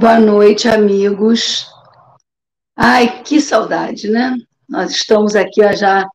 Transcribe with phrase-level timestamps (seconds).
[0.00, 1.66] Boa noite, amigos.
[2.74, 4.34] Ai, que saudade, né?
[4.66, 6.08] Nós estamos aqui já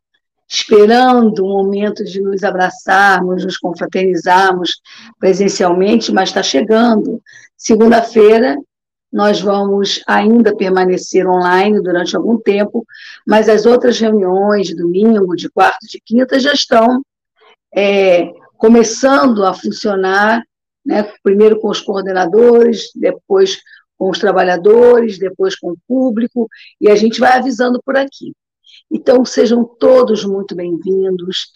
[0.49, 4.71] esperando o momento de nos abraçarmos, nos confraternizarmos
[5.19, 7.21] presencialmente, mas está chegando.
[7.55, 8.57] Segunda-feira,
[9.13, 12.83] nós vamos ainda permanecer online durante algum tempo,
[13.23, 17.03] mas as outras reuniões de domingo, de quarta, de quinta já estão
[17.71, 20.41] é, começando a funcionar,
[20.83, 23.59] né, primeiro com os coordenadores, depois
[23.97, 26.47] com os trabalhadores, depois com o público,
[26.79, 28.33] e a gente vai avisando por aqui.
[28.91, 31.51] Então, sejam todos muito bem-vindos,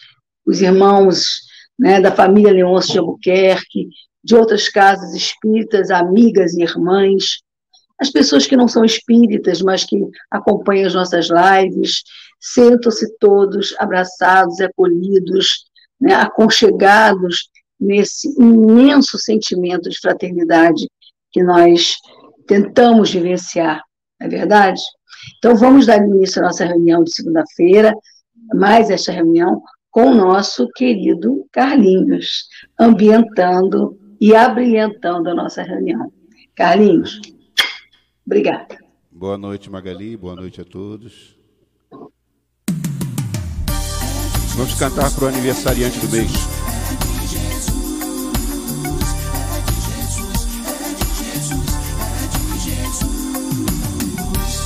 [0.46, 1.40] os irmãos
[1.78, 3.88] né, da família Leôncio de Albuquerque,
[4.22, 7.40] de outras casas espíritas, amigas e irmãs,
[7.98, 9.96] as pessoas que não são espíritas, mas que
[10.30, 12.02] acompanham as nossas lives,
[12.40, 15.64] sentam-se todos abraçados acolhidos,
[16.00, 20.88] né, aconchegados nesse imenso sentimento de fraternidade
[21.30, 21.96] que nós
[22.50, 23.80] tentamos vivenciar,
[24.20, 24.82] não é verdade?
[25.38, 27.94] Então, vamos dar início à nossa reunião de segunda-feira,
[28.52, 36.12] mais esta reunião com o nosso querido Carlinhos, ambientando e abrilhantando a nossa reunião.
[36.56, 37.20] Carlinhos,
[38.26, 38.76] obrigada.
[39.12, 41.38] Boa noite, Magali, boa noite a todos.
[44.56, 46.59] Vamos cantar para o aniversariante do mês.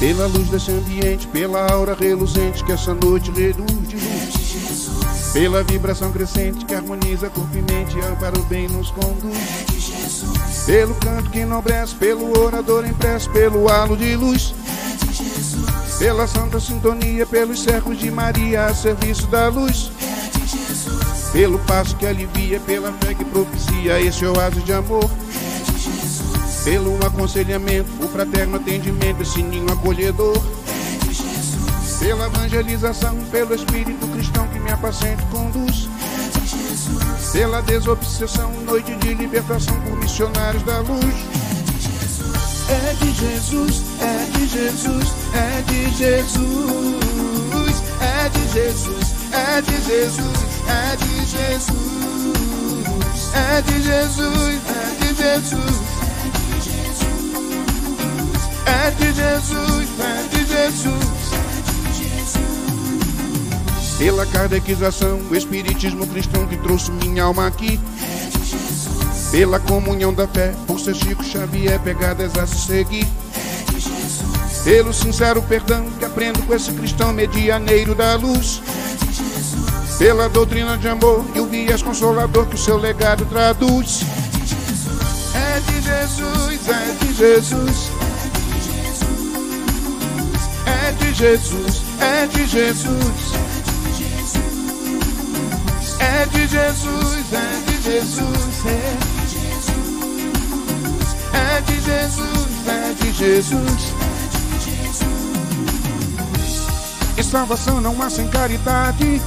[0.04, 5.32] Pela luz desse ambiente, pela aura reluzente que essa noite reduz de luz.
[5.32, 10.66] Pela vibração crescente que harmoniza corpo e mente e para o bem nos conduz.
[10.66, 14.54] Pelo canto que enobrece, pelo orador impresso, pelo halo de luz.
[15.98, 19.90] Pela santa sintonia, pelos cercos de Maria a serviço da luz.
[21.32, 25.08] Pelo passo que alivia, pela fé que propicia esse oásis de amor
[26.64, 30.42] pelo aconselhamento, o fraterno atendimento, esse ninho acolhedor.
[31.98, 35.88] Pela evangelização, pelo Espírito cristão que me apacenta e conduz.
[37.32, 41.14] Pela desobsessão, noite de libertação por missionários da luz.
[42.68, 46.44] É de Jesus, é de Jesus, é de Jesus,
[48.00, 51.74] é de Jesus, é de Jesus, é de Jesus,
[53.34, 56.03] é de Jesus, é de Jesus.
[58.66, 61.14] É de Jesus, é de Jesus.
[63.98, 67.80] Pela catequização, o espiritismo cristão que trouxe minha alma aqui.
[69.30, 73.06] Pela comunhão da fé, por ser Chico Xavier, pegadas a se seguir.
[74.64, 78.62] Pelo sincero perdão que aprendo com esse cristão medianeiro da luz.
[79.98, 84.00] Pela doutrina de amor e o viés consolador que o seu legado traduz.
[85.34, 87.93] É de Jesus, é de Jesus.
[91.14, 93.32] De Jesus, é de Jesus.
[96.00, 98.96] É de Jesus, é de Jesus, é.
[101.36, 103.94] É de Jesus, é de Jesus.
[107.16, 109.22] E salvação não há sem caridade,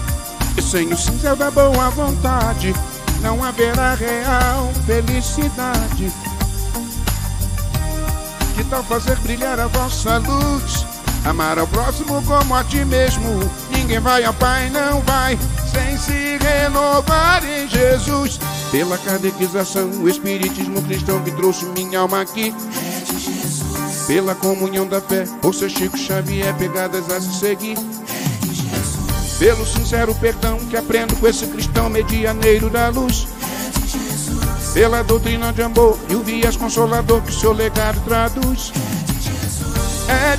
[0.58, 2.76] e sem o cinzel da boa vontade,
[3.22, 6.12] não haverá real felicidade.
[8.56, 10.97] Que tal fazer brilhar a vossa luz?
[11.28, 13.28] Amar ao próximo como a ti mesmo.
[13.70, 15.38] Ninguém vai ao Pai, não vai,
[15.70, 18.40] sem se renovar em Jesus.
[18.72, 22.56] Pela catequização, o Espiritismo cristão que trouxe minha alma aqui.
[24.08, 27.78] Pela comunhão da fé, por ser Chico Xavier, pegadas a se seguir.
[29.38, 33.28] Pelo sincero perdão que aprendo com esse cristão medianeiro da luz.
[34.74, 38.72] Pela doutrina de amor e o viés consolador que o seu legado traduz.
[38.74, 38.97] É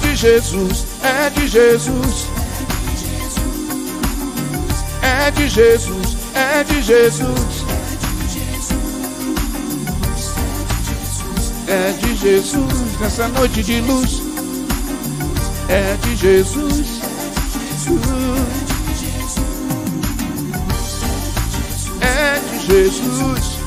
[0.09, 2.27] de Jesus, é de Jesus.
[5.03, 7.65] É de Jesus, é de Jesus.
[11.67, 14.23] É de Jesus nessa noite de luz.
[15.69, 17.01] É de Jesus.
[22.01, 23.59] É de Jesus.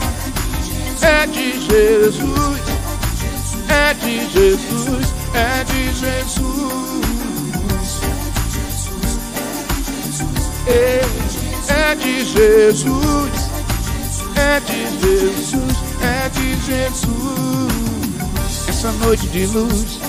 [1.02, 2.62] É de Jesus.
[3.70, 7.06] É de Jesus é de Jesus.
[10.68, 11.02] É,
[11.70, 13.32] é de Jesus.
[14.36, 15.78] É de Jesus.
[16.02, 17.72] É de Jesus.
[18.68, 20.00] Essa noite de luz.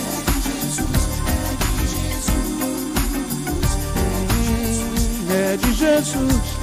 [4.39, 6.63] Hum, é de Jesus.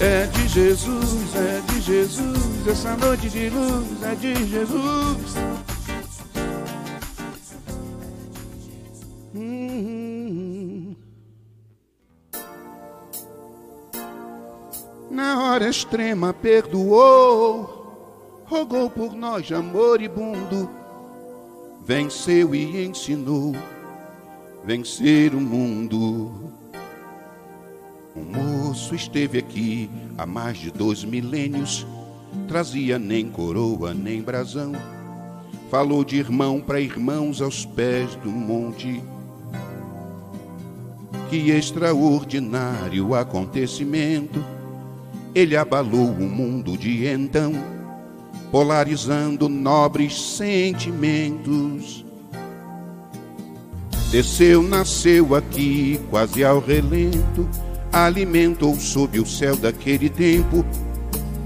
[0.00, 5.73] É de Jesus, é de Jesus, essa noite de luz é de Jesus.
[15.54, 20.68] Hora extrema perdoou, rogou por nós amor e bundo,
[21.86, 23.54] venceu e ensinou
[24.64, 26.50] vencer o mundo.
[28.16, 31.86] Um moço esteve aqui há mais de dois milênios,
[32.48, 34.72] trazia nem coroa nem brasão.
[35.70, 39.00] Falou de irmão para irmãos aos pés do monte.
[41.30, 44.53] Que extraordinário acontecimento!
[45.34, 47.52] Ele abalou o mundo de então,
[48.52, 52.04] polarizando nobres sentimentos.
[54.10, 57.48] Desceu, nasceu aqui, quase ao relento
[57.94, 60.64] alimentou sob o céu daquele tempo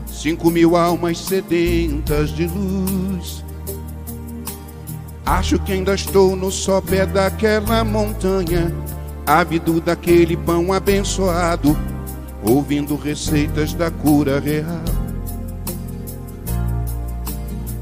[0.06, 3.44] cinco mil almas sedentas de luz.
[5.24, 8.74] Acho que ainda estou no sopé daquela montanha,
[9.26, 11.76] ávido daquele pão abençoado,
[12.42, 14.84] ouvindo receitas da cura real.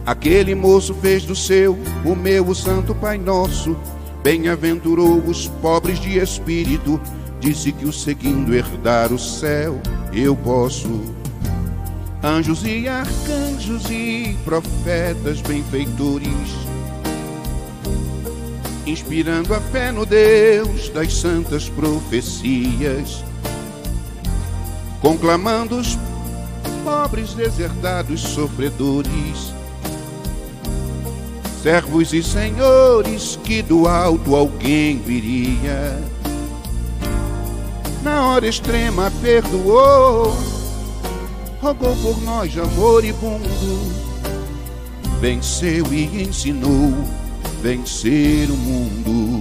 [0.05, 3.77] Aquele moço fez do seu o meu o Santo Pai Nosso,
[4.23, 7.01] bem-aventurou os pobres de espírito
[7.41, 9.81] Disse que o seguindo herdar o céu
[10.13, 11.15] eu posso.
[12.23, 16.29] Anjos e arcanjos e profetas benfeitores,
[18.85, 23.23] inspirando a fé no Deus das santas profecias,
[25.01, 25.99] conclamando os
[26.85, 29.53] pobres, deserdados, sofredores,
[31.63, 35.99] servos e senhores que do alto alguém viria.
[38.03, 40.37] Na hora extrema perdoou,
[41.61, 43.49] rogou por nós amor e bundo,
[45.21, 46.93] venceu e ensinou
[47.63, 49.36] vencer o mundo.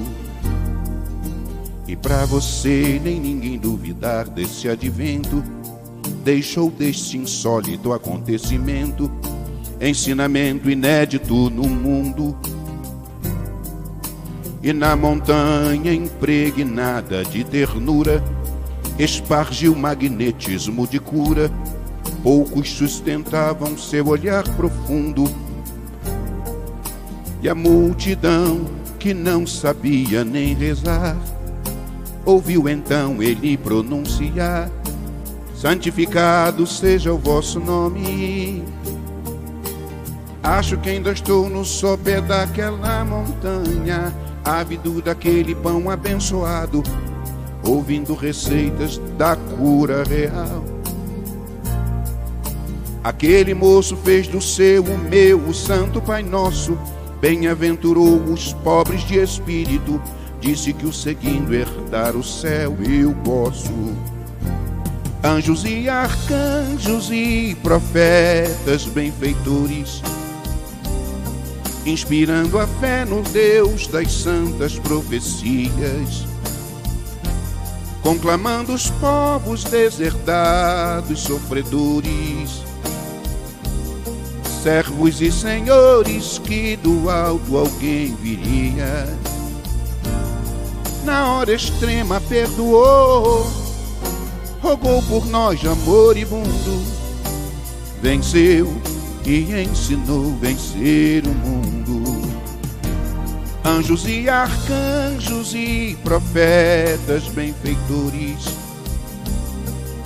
[1.88, 5.44] E para você nem ninguém duvidar desse advento,
[6.24, 9.12] deixou deste insólito acontecimento
[9.80, 12.36] ensinamento inédito no mundo.
[14.62, 18.24] E na montanha impregnada de ternura,
[18.98, 21.52] espargiu magnetismo de cura.
[22.24, 25.30] Poucos sustentavam seu olhar profundo.
[27.44, 28.66] E a multidão,
[28.98, 31.16] que não sabia nem rezar,
[32.26, 34.70] ouviu então ele pronunciar:
[35.56, 38.64] Santificado seja o vosso nome.
[40.44, 46.84] Acho que ainda estou no sopé daquela montanha, ávido daquele pão abençoado
[47.68, 50.64] ouvindo receitas da cura real.
[53.04, 56.78] Aquele moço fez do seu o meu, o Santo Pai Nosso,
[57.20, 60.02] bem-aventurou os pobres de espírito,
[60.46, 63.74] disse que o seguindo herdar o céu eu posso.
[65.24, 70.04] Anjos e arcanjos e profetas benfeitores,
[71.84, 76.28] inspirando a fé no Deus das santas profecias
[78.04, 82.62] conclamando os povos deserdados, sofredores,
[84.62, 89.08] servos e senhores que do alto alguém viria.
[91.06, 93.46] Na hora extrema perdoou,
[94.60, 96.84] rogou por nós amor e mundo,
[98.02, 98.76] venceu
[99.24, 102.28] e ensinou vencer o mundo.
[103.64, 108.46] Anjos e arcanjos e profetas benfeitores,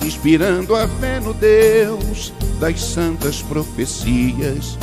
[0.04, 4.76] inspirando a fé no Deus das santas profecias,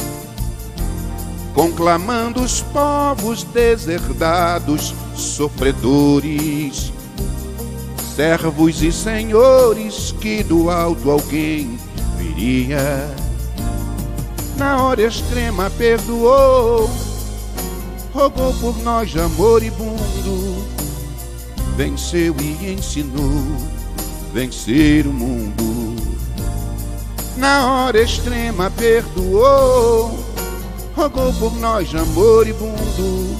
[1.57, 6.93] conclamando os povos deserdados, sofredores,
[8.15, 11.79] servos e senhores que do alto alguém
[12.15, 13.09] viria.
[14.55, 16.87] Na hora extrema perdoou
[18.13, 20.63] rogou por nós amor e bundo,
[21.75, 23.57] venceu e ensinou
[24.31, 25.95] vencer o mundo.
[27.35, 30.26] Na hora extrema perdoou,
[30.97, 33.37] rogou por nós amor e bundo,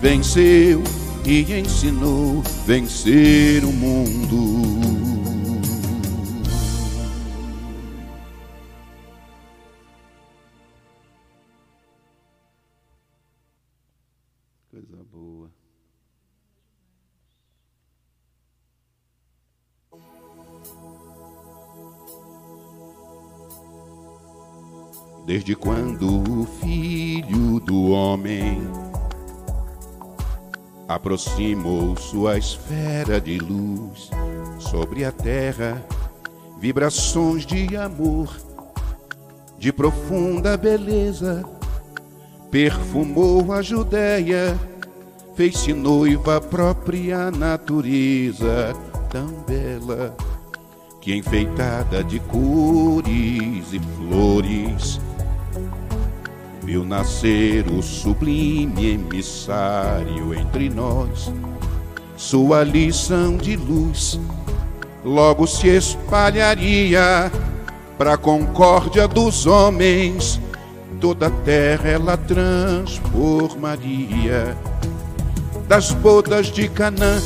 [0.00, 0.82] venceu
[1.26, 4.93] e ensinou vencer o mundo.
[25.24, 28.60] Desde quando o Filho do Homem
[30.86, 34.10] aproximou sua esfera de luz
[34.58, 35.82] sobre a terra,
[36.58, 38.36] vibrações de amor,
[39.58, 41.42] de profunda beleza,
[42.50, 44.58] perfumou a Judéia,
[45.34, 48.74] fez-se noiva própria natureza
[49.10, 50.14] tão bela
[51.00, 55.00] que enfeitada de cores e flores
[56.64, 61.30] viu nascer o sublime emissário entre nós.
[62.16, 64.18] Sua lição de luz
[65.04, 67.30] logo se espalharia
[67.98, 70.40] para a concórdia dos homens,
[71.00, 74.56] toda a terra ela transformaria.
[75.68, 77.20] Das bodas de Canaã,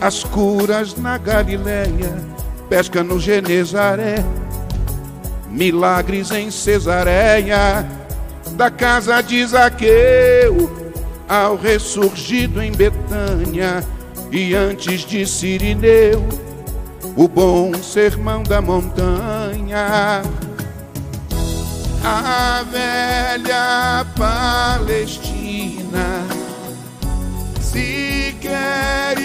[0.00, 2.22] as curas na Galileia,
[2.68, 4.22] pesca no Genezaré,
[5.48, 8.01] milagres em Cesareia,
[8.52, 10.70] da casa de Zaqueu
[11.28, 13.84] ao ressurgido em Betânia
[14.30, 16.24] e antes de Sirineu,
[17.16, 20.22] o bom sermão da montanha.
[22.04, 26.26] A velha Palestina
[27.60, 29.16] sequer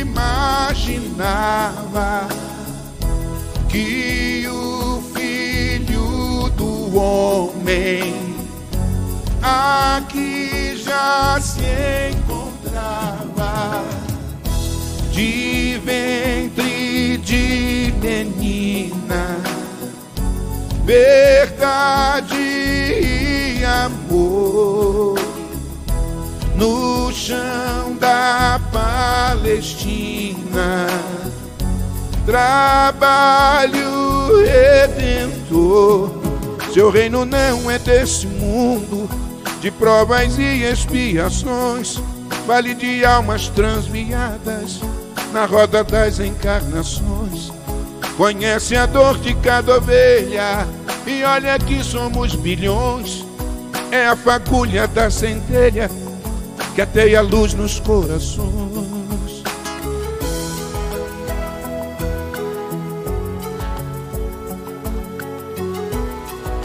[0.00, 1.28] imaginava
[3.68, 8.29] que o filho do homem
[9.42, 11.62] aqui já se
[12.12, 13.82] encontrava
[15.10, 19.36] de ventre de menina,
[20.84, 25.18] verdade e amor
[26.56, 30.08] no chão da Palestina.
[32.26, 33.80] Trabalho
[34.44, 36.10] redentor,
[36.72, 39.08] seu reino não é desse mundo
[39.60, 42.00] de provas e expiações,
[42.46, 44.80] vale de almas transviadas
[45.32, 47.52] na roda das encarnações.
[48.16, 50.66] Conhece a dor de cada ovelha
[51.06, 53.24] e olha que somos bilhões.
[53.90, 55.90] É a fagulha da centelha
[56.74, 58.60] que ateia a luz nos corações.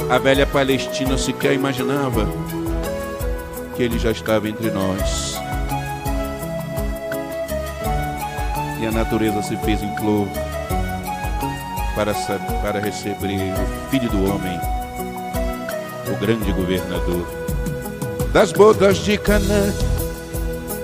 [0.10, 2.30] A velha Palestina sequer imaginava
[3.76, 5.36] que ele já estava entre nós.
[8.82, 10.28] E a natureza se fez em flor
[11.96, 12.14] para,
[12.62, 14.60] para receber o Filho do Homem,
[16.12, 17.28] o grande governador.
[18.32, 19.74] Das bodas de Canaã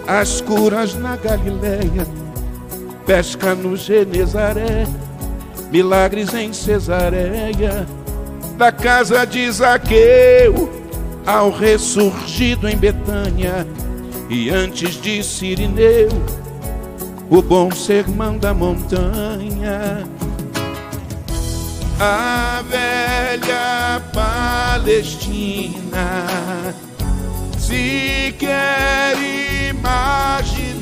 [0.07, 2.05] as curas na Galileia,
[3.05, 4.85] pesca no Genezaré,
[5.71, 7.85] milagres em Cesareia,
[8.57, 10.80] da casa de Zaqueu
[11.25, 13.67] ao ressurgido em Betânia
[14.29, 16.09] e antes de Sirineu,
[17.29, 20.05] o bom sermão da montanha.
[21.99, 25.83] A velha Palestina
[27.57, 29.15] sequer
[29.69, 30.79] imaginava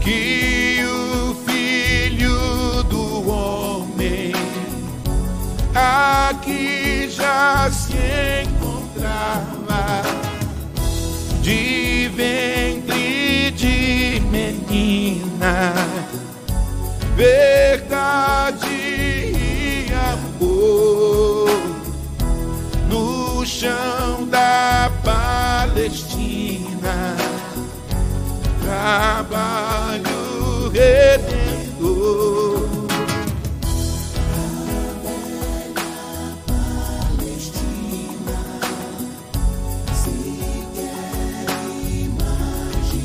[0.00, 4.32] que o filho do homem
[5.74, 6.83] aqui
[7.14, 10.02] já se encontrava
[11.40, 15.72] de ventre de menina,
[17.14, 21.48] verdade e amor
[22.88, 25.94] no chão da Palestina,
[28.60, 30.24] trabalho
[30.72, 32.63] redentor.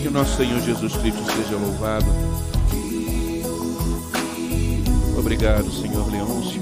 [0.10, 2.08] Que nosso Senhor Jesus Cristo seja louvado.
[5.16, 6.60] Obrigado, Senhor Leôncio.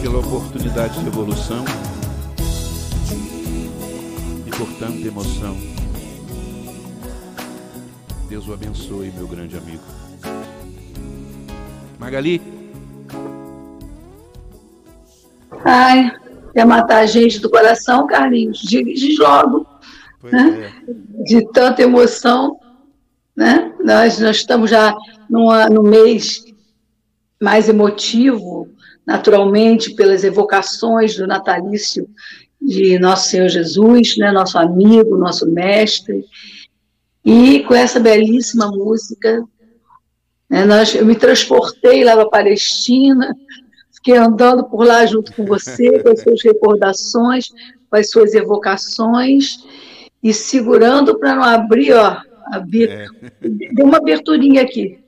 [0.00, 1.66] pela oportunidade de evolução
[4.46, 5.54] e por tanta emoção.
[8.26, 9.84] Deus o abençoe, meu grande amigo.
[11.98, 12.40] Magali.
[15.62, 16.23] Ai,
[16.54, 18.60] quer matar a gente do coração, Carlinhos?
[18.60, 19.66] Diz logo.
[20.22, 20.72] Né?
[20.88, 21.24] É.
[21.24, 22.58] De tanta emoção.
[23.36, 23.72] Né?
[23.84, 24.94] Nós, nós estamos já
[25.28, 26.44] numa, no mês
[27.42, 28.68] mais emotivo
[29.06, 32.08] naturalmente pelas evocações do natalício
[32.60, 36.24] de Nosso Senhor Jesus, né, nosso amigo, nosso mestre,
[37.22, 39.44] e com essa belíssima música
[40.48, 40.64] Né?
[40.64, 43.34] Nós, eu me transportei lá para a Palestina,
[44.04, 47.48] fiquei andando por lá junto com você, com as suas recordações,
[47.90, 49.64] com as suas evocações,
[50.22, 52.18] e segurando para não abrir, ó,
[52.52, 53.06] abrir, é.
[53.72, 54.98] deu uma aberturinha aqui.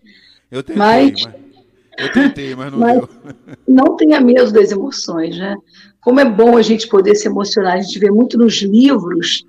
[0.50, 1.34] Eu tentei, mas, mas,
[1.98, 3.08] eu tentei, mas não mas deu.
[3.68, 5.56] Não tenha medo das emoções, né?
[6.00, 7.74] Como é bom a gente poder se emocionar.
[7.74, 9.44] A gente vê muito nos livros,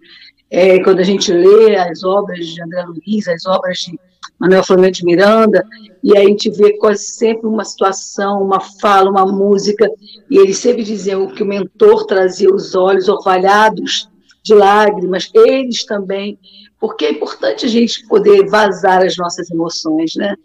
[0.50, 4.00] é, quando a gente lê as obras de André Luiz, as obras de
[4.40, 5.66] Manuel Flamengo de Miranda,
[6.04, 9.90] e a gente vê quase sempre uma situação, uma fala, uma música,
[10.30, 14.10] e eles sempre diziam que o mentor trazia os olhos orvalhados
[14.44, 16.40] de lágrimas, eles também,
[16.80, 20.36] porque é importante a gente poder vazar as nossas emoções, né?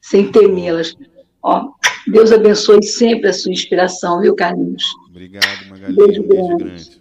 [0.00, 0.96] Sem temê-las.
[1.42, 1.70] Ó,
[2.06, 4.84] Deus abençoe sempre a sua inspiração, viu, Carlinhos?
[5.08, 5.96] Obrigado, Magali.
[5.96, 6.99] Beijo, beijo grande.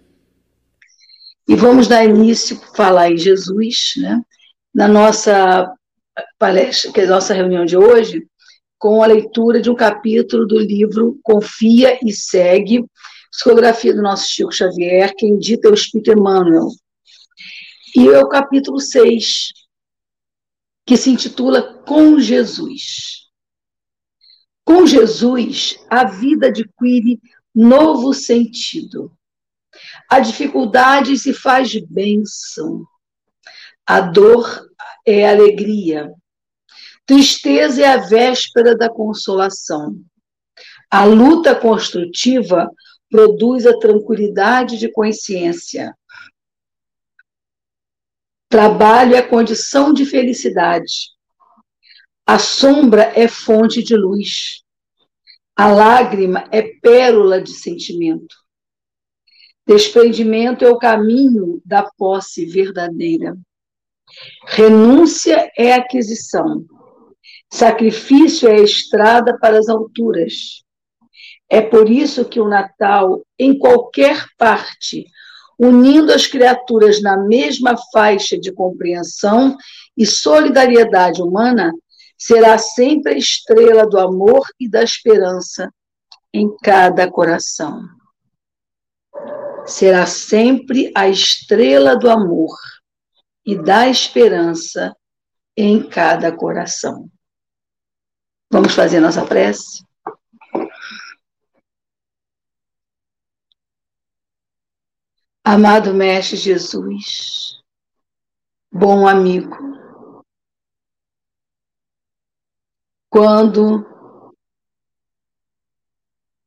[1.50, 4.22] E vamos dar início, falar em Jesus, né?
[4.72, 5.68] Na nossa
[6.38, 8.28] palestra, que é a nossa reunião de hoje,
[8.78, 12.86] com a leitura de um capítulo do livro Confia e Segue,
[13.32, 16.68] psicografia do nosso Chico Xavier, quem dita é o Espírito Emmanuel.
[17.96, 19.52] E é o capítulo 6,
[20.86, 23.28] que se intitula Com Jesus.
[24.64, 27.20] Com Jesus, a vida adquire
[27.56, 29.12] novo sentido.
[30.10, 32.84] A dificuldade se faz bênção.
[33.86, 34.68] A dor
[35.06, 36.12] é alegria.
[37.06, 39.96] Tristeza é a véspera da consolação.
[40.90, 42.70] A luta construtiva
[43.10, 45.96] produz a tranquilidade de consciência.
[48.48, 51.12] Trabalho é condição de felicidade.
[52.26, 54.64] A sombra é fonte de luz.
[55.56, 58.39] A lágrima é pérola de sentimento.
[59.70, 63.38] Desprendimento é o caminho da posse verdadeira.
[64.48, 66.66] Renúncia é aquisição.
[67.54, 70.64] Sacrifício é a estrada para as alturas.
[71.48, 75.06] É por isso que o Natal, em qualquer parte,
[75.60, 79.56] unindo as criaturas na mesma faixa de compreensão
[79.96, 81.72] e solidariedade humana,
[82.18, 85.72] será sempre a estrela do amor e da esperança
[86.34, 87.84] em cada coração.
[89.66, 92.58] Será sempre a estrela do amor
[93.46, 94.96] e da esperança
[95.56, 97.10] em cada coração.
[98.52, 99.84] Vamos fazer nossa prece?
[105.44, 107.60] Amado Mestre Jesus,
[108.72, 109.56] bom amigo,
[113.10, 113.84] quando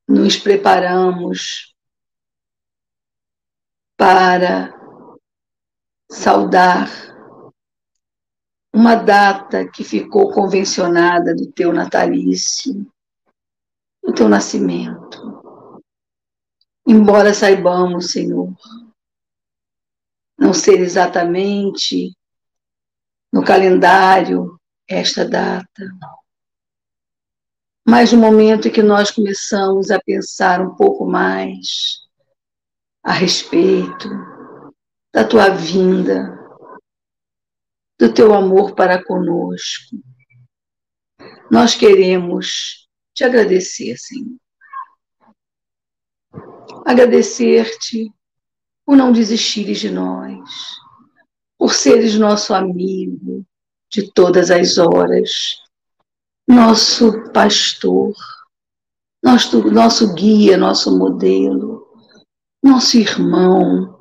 [0.07, 1.72] nos preparamos
[4.03, 4.75] para
[6.11, 6.91] saudar
[8.75, 12.85] uma data que ficou convencionada do teu natalício,
[14.03, 15.81] do teu nascimento.
[16.85, 18.53] Embora saibamos, Senhor,
[20.37, 22.13] não ser exatamente
[23.33, 25.97] no calendário esta data,
[27.87, 32.02] mas no momento em que nós começamos a pensar um pouco mais
[33.03, 34.09] a respeito
[35.13, 36.39] da tua vinda,
[37.99, 39.97] do teu amor para conosco.
[41.51, 44.37] Nós queremos te agradecer, Senhor.
[46.87, 48.11] Agradecer-te
[48.85, 50.41] por não desistires de nós,
[51.59, 53.45] por seres nosso amigo
[53.91, 55.31] de todas as horas,
[56.49, 58.15] nosso pastor,
[59.23, 61.82] nosso, nosso guia, nosso modelo,
[62.63, 63.93] nosso irmão,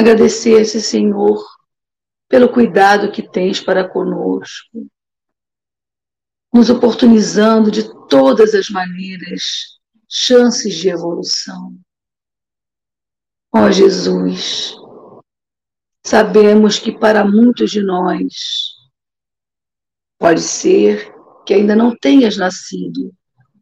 [0.00, 1.44] Agradecer-te, Senhor,
[2.26, 4.86] pelo cuidado que tens para conosco,
[6.50, 11.78] nos oportunizando de todas as maneiras chances de evolução.
[13.54, 14.74] Ó oh, Jesus,
[16.02, 18.76] sabemos que para muitos de nós
[20.18, 21.12] pode ser
[21.44, 23.14] que ainda não tenhas nascido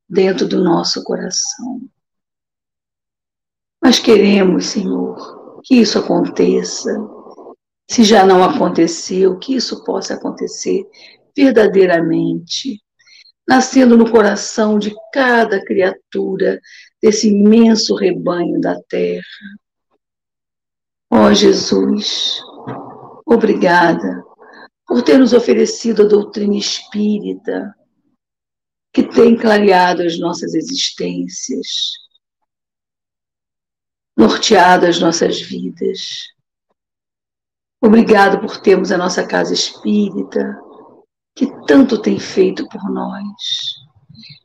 [0.08, 1.90] dentro do nosso coração.
[3.82, 6.90] Mas queremos, Senhor, que isso aconteça.
[7.90, 10.84] Se já não aconteceu, que isso possa acontecer
[11.36, 12.82] verdadeiramente,
[13.46, 16.60] nascendo no coração de cada criatura
[17.00, 19.22] desse imenso rebanho da terra.
[21.10, 22.42] Ó oh, Jesus,
[23.24, 24.22] obrigada
[24.86, 27.74] por ter nos oferecido a doutrina espírita,
[28.92, 31.97] que tem clareado as nossas existências
[34.18, 36.32] norteado as nossas vidas.
[37.80, 40.58] Obrigado por termos a nossa casa espírita,
[41.36, 43.32] que tanto tem feito por nós,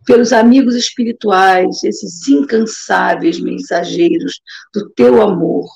[0.06, 4.40] pelos amigos espirituais, esses incansáveis mensageiros
[4.72, 5.68] do teu amor,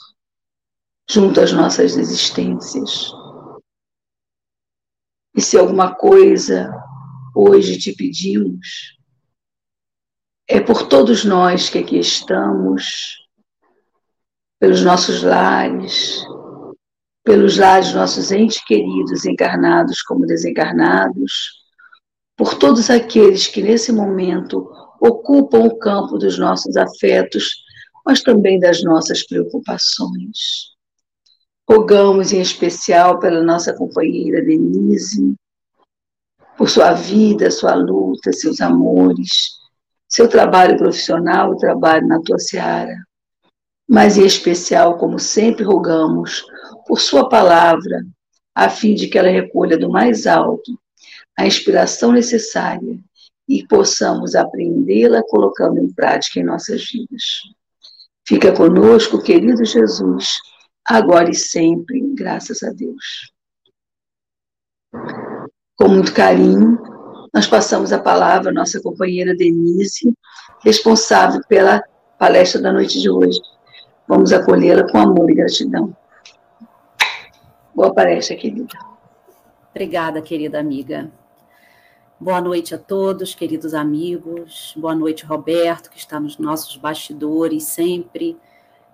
[1.10, 3.12] junto às nossas existências.
[5.36, 6.72] E se alguma coisa
[7.34, 8.96] hoje te pedimos,
[10.48, 13.27] é por todos nós que aqui estamos,
[14.60, 16.26] pelos nossos lares,
[17.24, 21.58] pelos lares nossos entes queridos, encarnados como desencarnados,
[22.36, 27.64] por todos aqueles que nesse momento ocupam o campo dos nossos afetos,
[28.06, 30.76] mas também das nossas preocupações.
[31.70, 35.36] Rogamos em especial pela nossa companheira Denise,
[36.58, 39.58] por sua vida, sua luta, seus amores,
[40.08, 42.96] seu trabalho profissional, o trabalho na tua seara.
[43.88, 46.44] Mas em especial, como sempre rogamos,
[46.86, 48.06] por sua palavra,
[48.54, 50.78] a fim de que ela recolha do mais alto
[51.38, 53.00] a inspiração necessária
[53.48, 57.24] e possamos apreendê-la colocando em prática em nossas vidas.
[58.28, 60.40] Fica conosco, querido Jesus,
[60.84, 63.32] agora e sempre, graças a Deus.
[65.76, 66.78] Com muito carinho,
[67.34, 70.12] nós passamos a palavra à nossa companheira Denise,
[70.64, 71.82] responsável pela
[72.18, 73.40] palestra da noite de hoje.
[74.08, 75.94] Vamos acolhê-la com amor e gratidão.
[77.76, 78.80] Boa palestra, querida.
[79.72, 81.12] Obrigada, querida amiga.
[82.18, 84.74] Boa noite a todos, queridos amigos.
[84.78, 88.38] Boa noite, Roberto, que está nos nossos bastidores sempre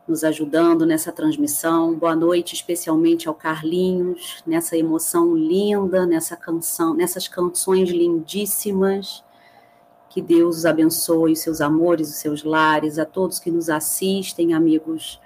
[0.07, 1.93] nos ajudando nessa transmissão.
[1.93, 9.23] Boa noite, especialmente ao Carlinhos, nessa emoção linda, nessa canção, nessas canções lindíssimas.
[10.13, 14.53] Que Deus os abençoe, os seus amores, os seus lares, a todos que nos assistem,
[14.53, 15.19] amigos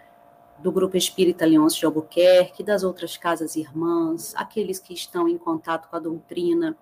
[0.60, 5.90] do Grupo Espírita Leôncio de Albuquerque, das outras casas irmãs, aqueles que estão em contato
[5.90, 6.78] com a doutrina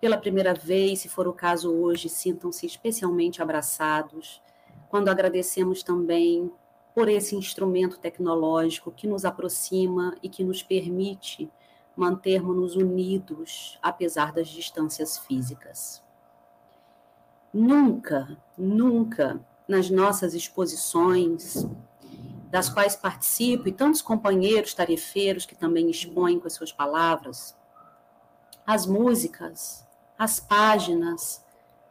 [0.00, 4.40] pela primeira vez, se for o caso hoje, sintam-se especialmente abraçados.
[4.88, 6.52] Quando agradecemos também
[6.94, 11.50] por esse instrumento tecnológico que nos aproxima e que nos permite
[11.96, 16.01] mantermos-nos unidos, apesar das distâncias físicas.
[17.52, 21.66] Nunca, nunca nas nossas exposições,
[22.50, 27.56] das quais participo, e tantos companheiros tarefeiros que também expõem com as suas palavras,
[28.66, 29.86] as músicas,
[30.18, 31.44] as páginas,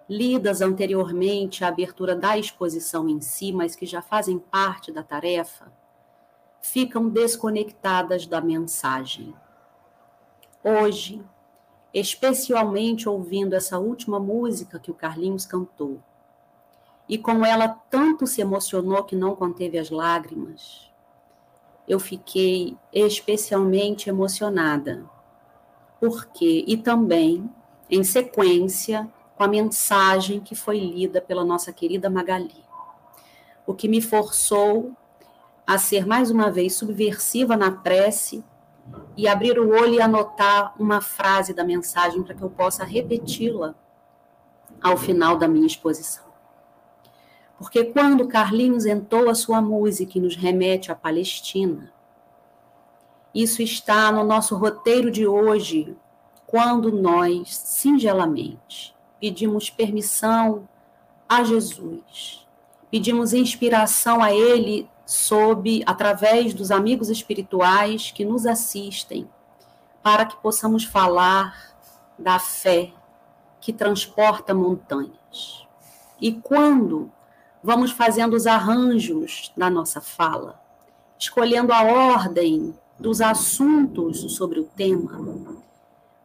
[0.10, 5.72] lidas anteriormente à abertura da exposição em si, mas que já fazem parte da tarefa,
[6.62, 9.34] ficam desconectadas da mensagem.
[10.64, 11.24] Hoje,
[11.94, 16.02] especialmente ouvindo essa última música que o Carlinhos cantou,
[17.08, 20.90] e com ela tanto se emocionou que não conteve as lágrimas,
[21.88, 25.04] eu fiquei especialmente emocionada,
[26.00, 27.50] porque, e também,
[27.90, 32.64] em sequência, com a mensagem que foi lida pela nossa querida Magali.
[33.66, 34.96] O que me forçou
[35.68, 38.44] a ser mais uma vez subversiva na prece
[39.16, 43.76] e abrir o olho e anotar uma frase da mensagem para que eu possa repeti-la
[44.82, 46.26] ao final da minha exposição.
[47.58, 51.94] Porque quando Carlinhos entoa a sua música e nos remete à Palestina,
[53.34, 55.96] isso está no nosso roteiro de hoje,
[56.48, 60.68] quando nós, singelamente, pedimos permissão
[61.30, 62.46] a Jesus,
[62.90, 69.30] pedimos inspiração a Ele sob, através dos amigos espirituais que nos assistem,
[70.02, 71.76] para que possamos falar
[72.18, 72.94] da fé
[73.60, 75.68] que transporta montanhas.
[76.20, 77.12] E quando
[77.64, 80.60] vamos fazendo os arranjos da nossa fala,
[81.18, 85.62] escolhendo a ordem dos assuntos sobre o tema,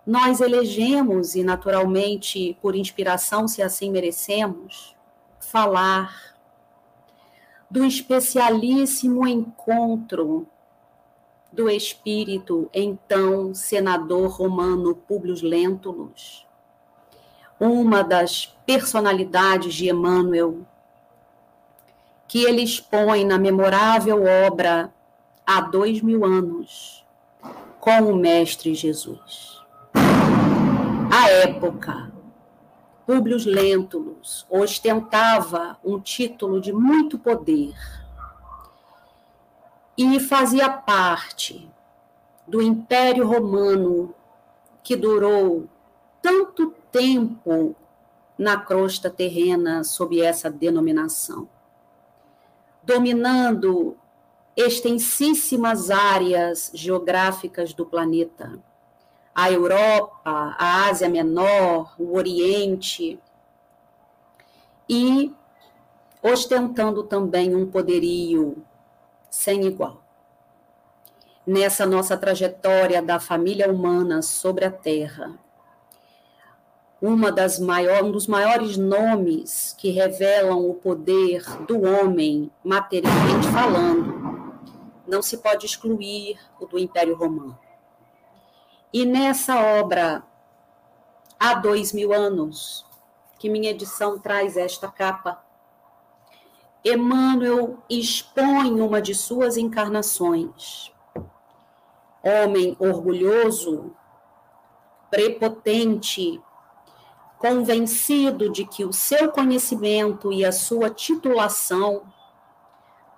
[0.07, 4.95] nós elegemos, e naturalmente por inspiração, se assim merecemos,
[5.41, 6.36] falar
[7.71, 10.47] do especialíssimo encontro
[11.53, 16.47] do espírito, então senador romano Públio Lentulus,
[17.59, 20.59] uma das personalidades de Emmanuel,
[22.29, 24.93] que ele expõe na memorável obra
[25.47, 27.05] Há Dois Mil Anos,
[27.81, 29.61] com o Mestre Jesus.
[31.11, 32.13] À época,
[33.07, 34.45] Públio Lentulus.
[34.51, 37.75] Ostentava um título de muito poder.
[39.97, 41.71] E fazia parte
[42.47, 44.13] do Império Romano
[44.83, 45.69] que durou
[46.21, 47.75] tanto tempo
[48.37, 51.49] na crosta terrena sob essa denominação,
[52.83, 53.97] dominando
[54.57, 58.63] extensíssimas áreas geográficas do planeta
[59.37, 63.21] a Europa, a Ásia Menor, o Oriente,
[64.89, 65.31] e
[66.23, 68.65] ostentando também um poderio
[69.29, 70.03] sem igual.
[71.47, 75.39] Nessa nossa trajetória da família humana sobre a Terra,
[77.01, 84.57] uma das maior, um dos maiores nomes que revelam o poder do homem, materialmente falando,
[85.07, 87.66] não se pode excluir o do Império Romano.
[88.99, 90.23] E nessa obra,
[91.39, 92.87] há dois mil anos,
[93.39, 95.45] que minha edição traz esta capa,
[96.83, 100.91] Emmanuel expõe uma de suas encarnações.
[102.23, 103.95] Homem orgulhoso,
[105.11, 106.43] prepotente,
[107.39, 112.11] convencido de que o seu conhecimento e a sua titulação,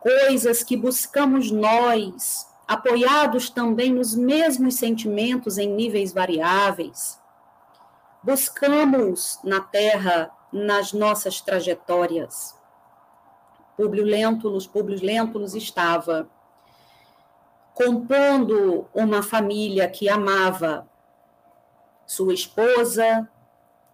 [0.01, 7.19] coisas que buscamos nós, apoiados também nos mesmos sentimentos em níveis variáveis,
[8.23, 12.55] buscamos na Terra, nas nossas trajetórias.
[13.75, 16.29] Públio Lentulus, Públio Lentulus estava
[17.73, 20.87] compondo uma família que amava
[22.07, 23.31] sua esposa,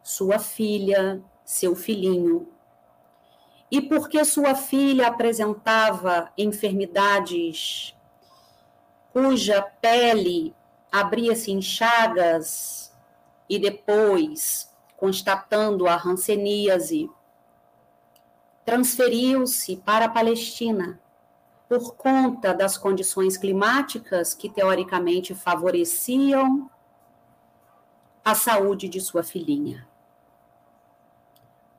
[0.02, 2.48] sua filha, seu filhinho.
[3.70, 7.93] E porque sua filha apresentava enfermidades
[9.14, 10.52] cuja pele
[10.90, 12.92] abria-se em chagas
[13.48, 17.08] e depois, constatando a ranceníase,
[18.64, 21.00] transferiu-se para a Palestina
[21.68, 26.68] por conta das condições climáticas que teoricamente favoreciam
[28.24, 29.86] a saúde de sua filhinha.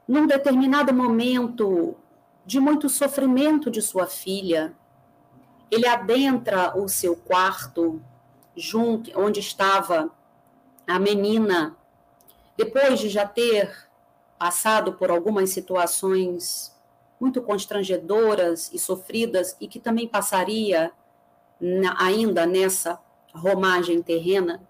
[0.08, 1.98] Num determinado momento
[2.46, 4.74] de muito sofrimento de sua filha,
[5.76, 8.02] ele adentra o seu quarto,
[8.56, 10.10] junto, onde estava
[10.88, 11.76] a menina,
[12.56, 13.90] depois de já ter
[14.40, 16.74] passado por algumas situações
[17.20, 20.92] muito constrangedoras e sofridas, e que também passaria
[21.60, 22.98] na, ainda nessa
[23.34, 24.62] romagem terrena,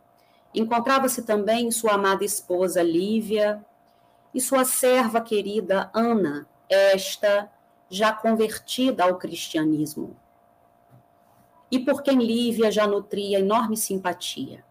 [0.55, 3.63] encontrava-se também sua amada esposa Lívia
[4.33, 7.51] e sua serva querida Ana, esta
[7.89, 10.17] já convertida ao cristianismo
[11.71, 14.63] e por quem Lívia já nutria enorme simpatia.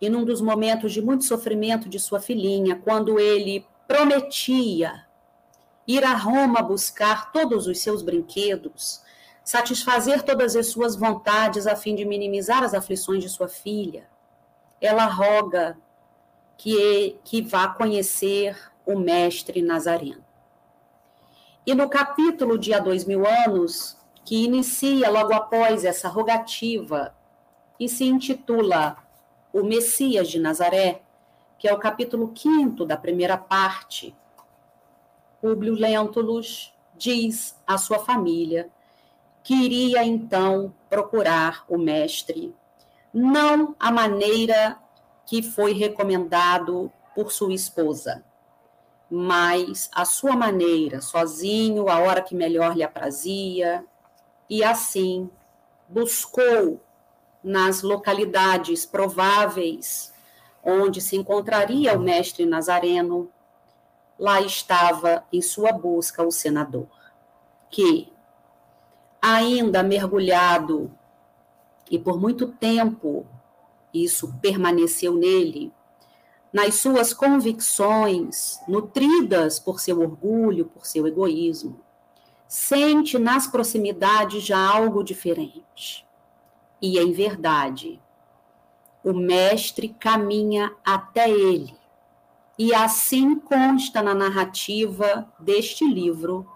[0.00, 5.06] E num dos momentos de muito sofrimento de sua filhinha, quando ele prometia
[5.86, 9.02] ir a Roma buscar todos os seus brinquedos,
[9.44, 14.08] satisfazer todas as suas vontades a fim de minimizar as aflições de sua filha,
[14.80, 15.78] ela roga
[16.56, 20.24] que, que vá conhecer o mestre Nazareno.
[21.66, 23.95] E no capítulo de há dois mil anos,
[24.26, 27.14] que inicia logo após essa rogativa
[27.78, 28.96] e se intitula
[29.52, 31.02] O Messias de Nazaré,
[31.56, 34.14] que é o capítulo quinto da primeira parte.
[35.40, 38.68] Públio Lentulus diz à sua família
[39.44, 42.52] que iria então procurar o mestre,
[43.14, 44.76] não a maneira
[45.24, 48.24] que foi recomendado por sua esposa,
[49.08, 53.86] mas a sua maneira, sozinho, a hora que melhor lhe aprazia,
[54.48, 55.30] e assim
[55.88, 56.80] buscou
[57.42, 60.12] nas localidades prováveis
[60.66, 63.30] onde se encontraria o mestre Nazareno,
[64.18, 66.88] lá estava em sua busca o senador,
[67.70, 68.12] que,
[69.22, 70.90] ainda mergulhado,
[71.88, 73.24] e por muito tempo
[73.94, 75.72] isso permaneceu nele,
[76.52, 81.80] nas suas convicções, nutridas por seu orgulho, por seu egoísmo,
[82.48, 86.06] sente nas proximidades já algo diferente.
[86.80, 88.00] E em verdade,
[89.02, 91.74] o mestre caminha até ele.
[92.58, 96.46] E assim consta na narrativa deste livro,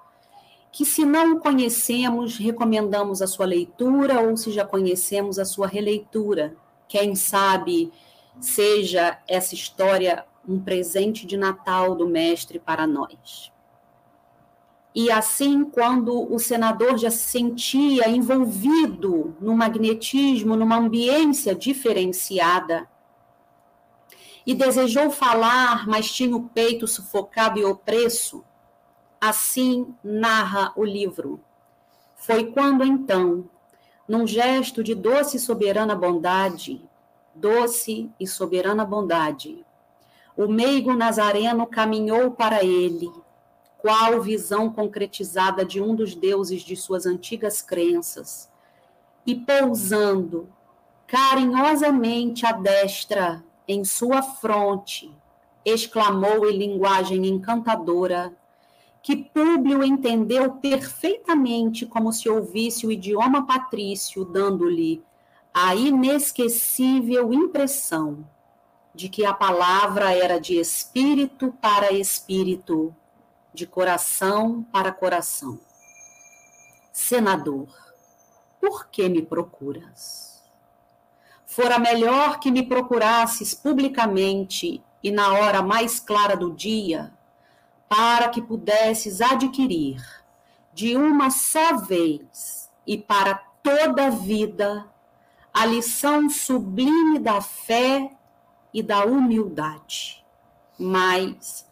[0.73, 5.67] que se não o conhecemos, recomendamos a sua leitura, ou se já conhecemos, a sua
[5.67, 6.57] releitura.
[6.89, 7.93] Quem sabe
[8.41, 13.53] seja essa história um presente de Natal do Mestre para nós.
[14.95, 22.89] E assim, quando o senador já se sentia envolvido no magnetismo, numa ambiência diferenciada,
[24.45, 28.45] e desejou falar, mas tinha o peito sufocado e opresso,
[29.21, 31.41] assim narra o livro.
[32.17, 33.49] Foi quando então,
[34.09, 36.85] num gesto de doce e soberana bondade,
[37.33, 39.65] doce e soberana bondade,
[40.37, 43.11] o meigo nazareno caminhou para ele
[43.81, 48.51] qual visão concretizada de um dos deuses de suas antigas crenças,
[49.27, 50.49] e pousando
[51.07, 55.13] carinhosamente a destra em sua fronte,
[55.65, 58.35] exclamou em linguagem encantadora,
[59.03, 65.03] que Públio entendeu perfeitamente como se ouvisse o idioma patrício, dando-lhe
[65.53, 68.25] a inesquecível impressão
[68.95, 72.95] de que a palavra era de espírito para espírito,
[73.53, 75.59] de coração para coração.
[76.93, 77.69] Senador,
[78.61, 80.43] por que me procuras?
[81.47, 87.13] Fora melhor que me procurasses publicamente e na hora mais clara do dia,
[87.89, 90.01] para que pudesses adquirir
[90.73, 94.87] de uma só vez e para toda a vida
[95.53, 98.13] a lição sublime da fé
[98.73, 100.25] e da humildade.
[100.79, 101.67] Mas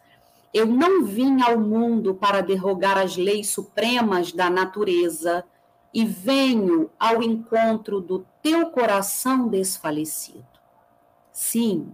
[0.53, 5.43] eu não vim ao mundo para derrogar as leis supremas da natureza
[5.93, 10.45] e venho ao encontro do teu coração desfalecido.
[11.31, 11.93] Sim,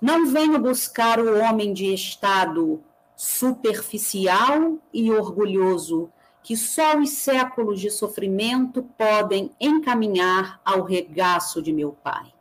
[0.00, 2.82] não venho buscar o homem de estado
[3.16, 6.10] superficial e orgulhoso
[6.42, 12.34] que só os séculos de sofrimento podem encaminhar ao regaço de meu Pai.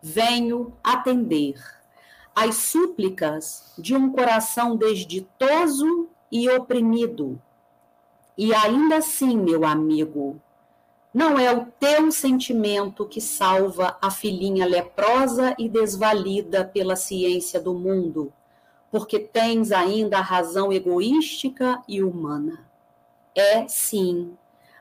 [0.00, 1.75] Venho atender
[2.36, 7.40] às súplicas de um coração desditoso e oprimido.
[8.36, 10.38] E ainda assim, meu amigo,
[11.14, 17.72] não é o teu sentimento que salva a filhinha leprosa e desvalida pela ciência do
[17.72, 18.30] mundo,
[18.90, 22.68] porque tens ainda a razão egoística e humana.
[23.34, 24.36] É, sim,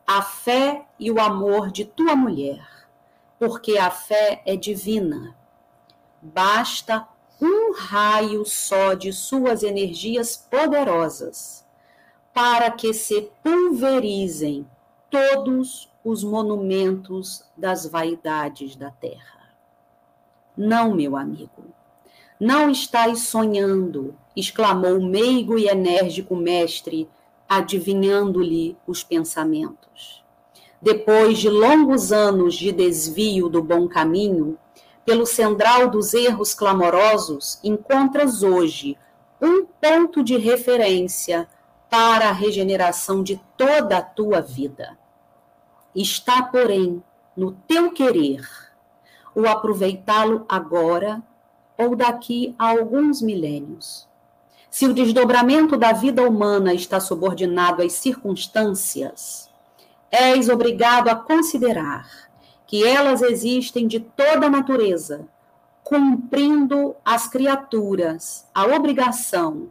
[0.06, 2.68] a fé e o amor de tua mulher,
[3.39, 5.34] porque a fé é divina.
[6.22, 7.08] Basta
[7.75, 11.65] raio só de suas energias poderosas
[12.33, 14.67] para que se pulverizem
[15.09, 19.55] todos os monumentos das vaidades da terra.
[20.57, 21.63] Não, meu amigo,
[22.39, 27.09] não estais sonhando, exclamou o meigo e enérgico mestre,
[27.47, 30.23] adivinhando-lhe os pensamentos.
[30.81, 34.57] Depois de longos anos de desvio do bom caminho,
[35.06, 38.98] pelo central dos erros clamorosos, encontras hoje
[39.41, 41.48] um ponto de referência
[41.89, 44.98] para a regeneração de toda a tua vida.
[45.96, 47.04] Está, porém,
[47.38, 48.41] no teu querer
[49.36, 51.22] o aproveitá-lo agora
[51.78, 54.08] ou daqui a alguns milênios.
[54.72, 59.50] Se o desdobramento da vida humana está subordinado às circunstâncias,
[60.12, 62.24] és obrigado a considerar
[62.67, 65.28] que elas existem de toda a natureza,
[65.84, 69.69] cumprindo as criaturas a obrigação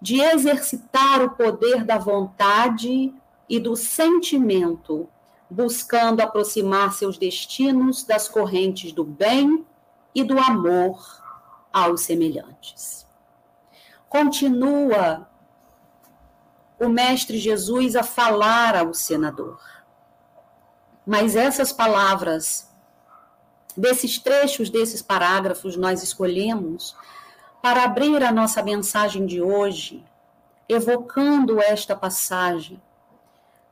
[0.00, 3.14] de exercitar o poder da vontade
[3.48, 5.08] e do sentimento
[5.52, 9.64] buscando aproximar seus destinos das correntes do bem
[10.14, 10.98] e do amor
[11.72, 13.06] aos semelhantes.
[14.08, 15.28] Continua
[16.80, 19.60] o Mestre Jesus a falar ao senador.
[21.06, 22.70] Mas essas palavras,
[23.76, 26.96] desses trechos, desses parágrafos, nós escolhemos
[27.60, 30.04] para abrir a nossa mensagem de hoje,
[30.68, 32.80] evocando esta passagem,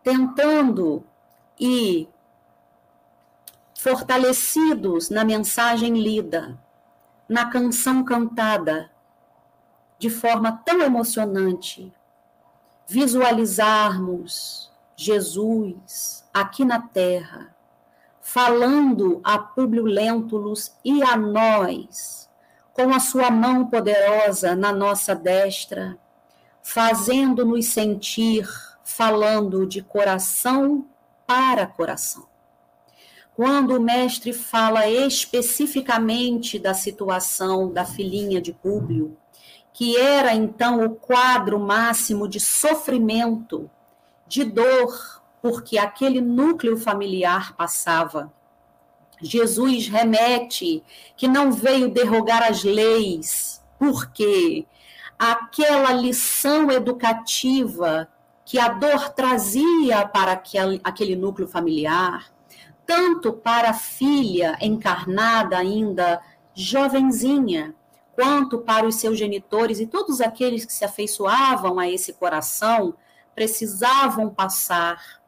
[0.02, 1.04] tentando
[1.58, 2.08] e
[3.74, 6.58] fortalecidos na mensagem lida,
[7.28, 8.90] na canção cantada,
[9.98, 11.92] de forma tão emocionante,
[12.86, 17.54] visualizarmos Jesus aqui na terra,
[18.20, 22.28] falando a Públio Lentulus e a nós,
[22.72, 25.98] com a sua mão poderosa na nossa destra,
[26.62, 28.48] fazendo-nos sentir,
[28.84, 30.86] falando de coração
[31.26, 32.28] para coração.
[33.34, 39.16] Quando o mestre fala especificamente da situação da filhinha de Públio,
[39.72, 43.70] que era então o quadro máximo de sofrimento,
[44.26, 48.32] de dor, porque aquele núcleo familiar passava.
[49.22, 50.82] Jesus remete
[51.16, 54.66] que não veio derrogar as leis, porque
[55.18, 58.08] aquela lição educativa
[58.44, 62.32] que a dor trazia para aquele, núcleo familiar,
[62.86, 66.20] tanto para a filha encarnada ainda
[66.54, 67.74] jovenzinha,
[68.14, 72.94] quanto para os seus genitores e todos aqueles que se afeiçoavam a esse coração,
[73.34, 75.19] precisavam passar.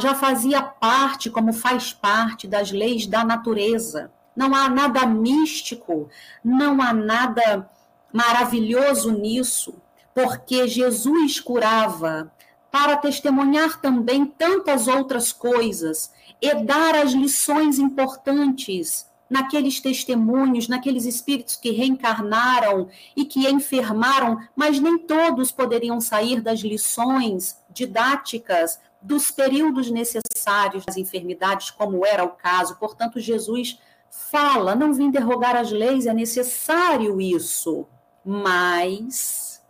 [0.00, 4.10] Já fazia parte, como faz parte, das leis da natureza.
[4.34, 6.08] Não há nada místico,
[6.44, 7.68] não há nada
[8.12, 9.74] maravilhoso nisso
[10.16, 12.32] porque Jesus curava
[12.70, 16.10] para testemunhar também tantas outras coisas
[16.40, 24.80] e dar as lições importantes naqueles testemunhos, naqueles espíritos que reencarnaram e que enfermaram, mas
[24.80, 32.30] nem todos poderiam sair das lições didáticas dos períodos necessários das enfermidades, como era o
[32.30, 32.76] caso.
[32.76, 33.80] Portanto, Jesus
[34.10, 37.86] fala: não vim derrogar as leis, é necessário isso,
[38.24, 39.62] mas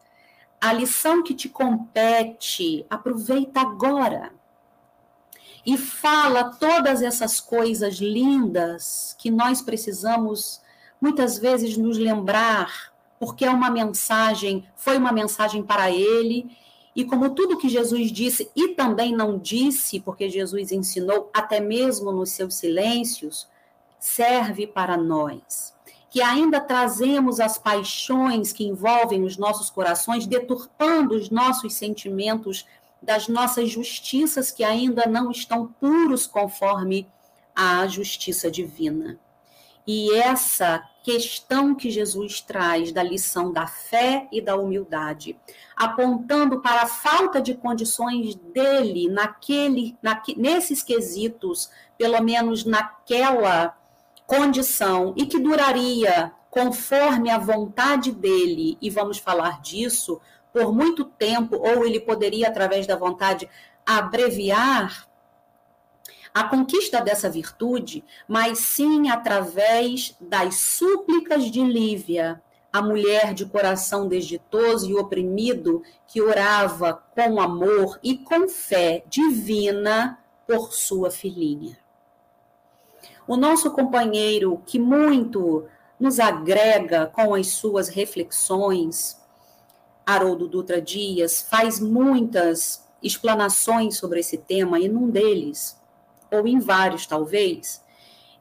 [0.61, 4.33] a lição que te compete, aproveita agora
[5.65, 10.63] e fala todas essas coisas lindas que nós precisamos
[11.01, 16.57] muitas vezes nos lembrar, porque é uma mensagem, foi uma mensagem para ele,
[16.97, 22.11] e como tudo que Jesus disse e também não disse, porque Jesus ensinou até mesmo
[22.11, 23.47] nos seus silêncios,
[24.01, 25.75] serve para nós.
[26.09, 32.67] Que ainda trazemos as paixões que envolvem os nossos corações, deturpando os nossos sentimentos
[33.03, 37.07] das nossas justiças que ainda não estão puros conforme
[37.55, 39.19] a justiça divina.
[39.87, 45.39] E essa questão que Jesus traz da lição da fé e da humildade,
[45.77, 53.79] apontando para a falta de condições dele naquele, naque, nesses quesitos, pelo menos naquela
[54.27, 60.21] condição, e que duraria conforme a vontade dele, e vamos falar disso
[60.53, 63.49] por muito tempo, ou ele poderia, através da vontade,
[63.87, 65.07] abreviar
[66.37, 74.07] a conquista dessa virtude, mas sim através das súplicas de Lívia, a mulher de coração
[74.07, 81.79] desditoso e oprimido que orava com amor e com fé divina por sua filhinha.
[83.27, 85.65] O nosso companheiro, que muito
[85.99, 89.19] nos agrega com as suas reflexões,
[90.05, 95.81] Haroldo Dutra Dias faz muitas explanações sobre esse tema, e num deles,
[96.31, 97.85] ou em vários talvez,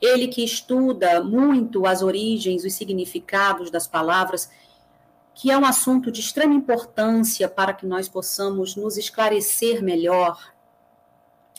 [0.02, 4.50] ele que estuda muito as origens, os significados das palavras,
[5.34, 10.54] que é um assunto de extrema importância para que nós possamos nos esclarecer melhor.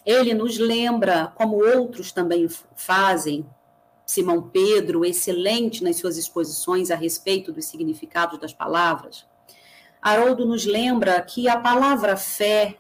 [0.05, 3.47] Ele nos lembra, como outros também fazem,
[4.07, 9.27] Simão Pedro, excelente nas suas exposições a respeito dos significados das palavras.
[10.01, 12.79] Haroldo nos lembra que a palavra fé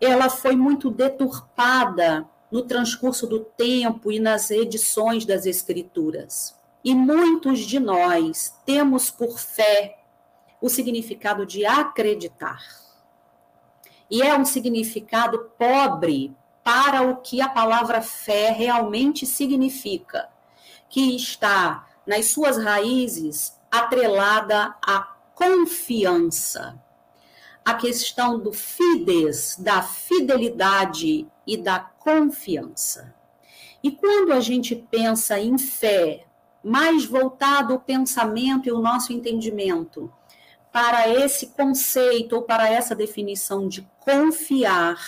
[0.00, 6.56] ela foi muito deturpada no transcurso do tempo e nas edições das escrituras.
[6.84, 9.98] E muitos de nós temos por fé
[10.60, 12.62] o significado de acreditar.
[14.10, 20.28] E é um significado pobre para o que a palavra fé realmente significa,
[20.88, 25.00] que está nas suas raízes atrelada a
[25.34, 26.80] confiança.
[27.64, 33.14] A questão do fides, da fidelidade e da confiança.
[33.82, 36.26] E quando a gente pensa em fé,
[36.62, 40.12] mais voltado o pensamento e o nosso entendimento
[40.72, 44.98] para esse conceito ou para essa definição de confiar,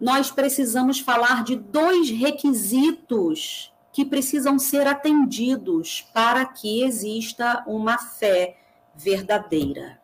[0.00, 8.56] nós precisamos falar de dois requisitos que precisam ser atendidos para que exista uma fé
[8.94, 10.00] verdadeira.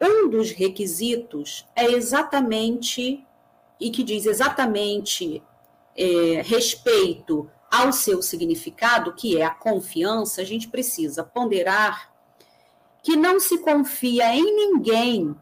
[0.00, 3.25] Um dos requisitos é exatamente,
[3.80, 5.42] e que diz exatamente
[5.96, 12.12] é, respeito ao seu significado, que é a confiança, a gente precisa ponderar
[13.02, 15.34] que não se confia em ninguém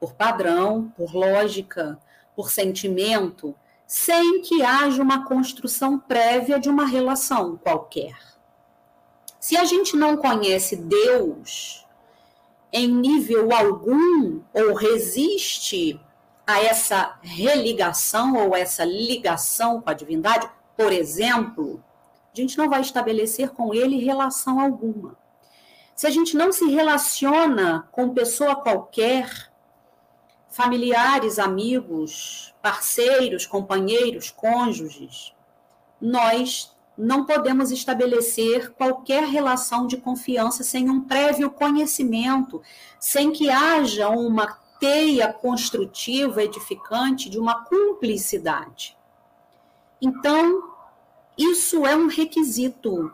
[0.00, 1.98] por padrão, por lógica,
[2.34, 3.54] por sentimento,
[3.86, 8.16] sem que haja uma construção prévia de uma relação qualquer.
[9.40, 11.86] Se a gente não conhece Deus
[12.72, 16.00] em nível algum ou resiste
[16.48, 21.84] a essa religação ou essa ligação com a divindade, por exemplo,
[22.32, 25.14] a gente não vai estabelecer com ele relação alguma.
[25.94, 29.52] Se a gente não se relaciona com pessoa qualquer,
[30.48, 35.34] familiares, amigos, parceiros, companheiros, cônjuges,
[36.00, 42.62] nós não podemos estabelecer qualquer relação de confiança sem um prévio conhecimento,
[42.98, 48.96] sem que haja uma teia construtiva, edificante, de uma cumplicidade.
[50.00, 50.70] Então,
[51.36, 53.12] isso é um requisito.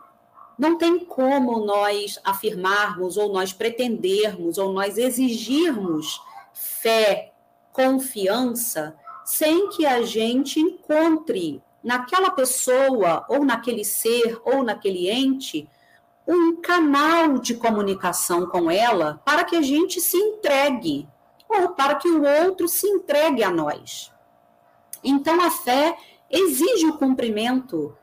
[0.57, 6.21] Não tem como nós afirmarmos, ou nós pretendermos, ou nós exigirmos
[6.53, 7.33] fé,
[7.73, 8.95] confiança,
[9.25, 15.69] sem que a gente encontre naquela pessoa, ou naquele ser, ou naquele ente,
[16.27, 21.07] um canal de comunicação com ela para que a gente se entregue,
[21.75, 24.11] para que o outro se entregue a nós.
[25.03, 25.97] Então, a fé
[26.29, 27.95] exige o cumprimento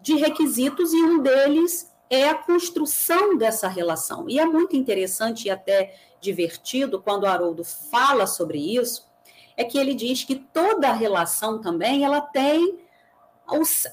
[0.00, 4.28] de requisitos e um deles é a construção dessa relação.
[4.28, 9.10] E é muito interessante e até divertido quando Haroldo fala sobre isso,
[9.56, 12.81] é que ele diz que toda relação também ela tem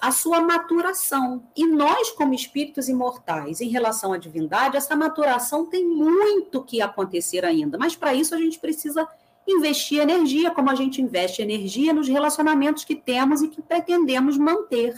[0.02, 1.44] a sua maturação.
[1.56, 7.44] E nós, como espíritos imortais, em relação à divindade, essa maturação tem muito que acontecer
[7.44, 7.78] ainda.
[7.78, 9.08] Mas para isso a gente precisa
[9.48, 14.94] investir energia, como a gente investe energia nos relacionamentos que temos e que pretendemos manter.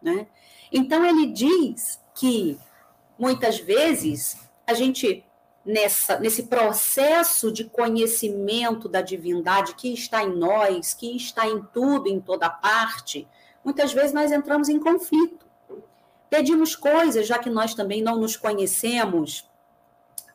[0.00, 0.26] Né?
[0.70, 2.58] Então ele diz que
[3.18, 4.36] muitas vezes
[4.66, 5.24] a gente
[5.64, 12.06] nessa nesse processo de conhecimento da divindade que está em nós, que está em tudo,
[12.06, 13.26] em toda parte,
[13.64, 15.46] muitas vezes nós entramos em conflito.
[16.28, 19.48] Pedimos coisas, já que nós também não nos conhecemos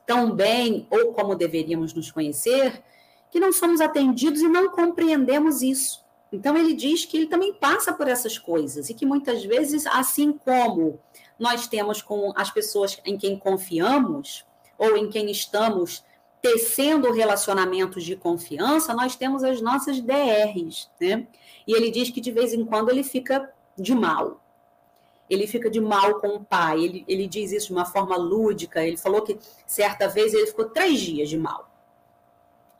[0.05, 2.81] tão bem ou como deveríamos nos conhecer,
[3.29, 6.03] que não somos atendidos e não compreendemos isso.
[6.31, 10.31] Então ele diz que ele também passa por essas coisas e que muitas vezes, assim
[10.31, 10.99] como
[11.37, 14.45] nós temos com as pessoas em quem confiamos
[14.77, 16.03] ou em quem estamos
[16.41, 21.27] tecendo relacionamentos de confiança, nós temos as nossas DRs, né?
[21.67, 24.41] E ele diz que de vez em quando ele fica de mal.
[25.29, 26.83] Ele fica de mal com o pai.
[26.83, 28.83] Ele, ele diz isso de uma forma lúdica.
[28.83, 29.37] Ele falou que
[29.67, 31.69] certa vez ele ficou três dias de mal.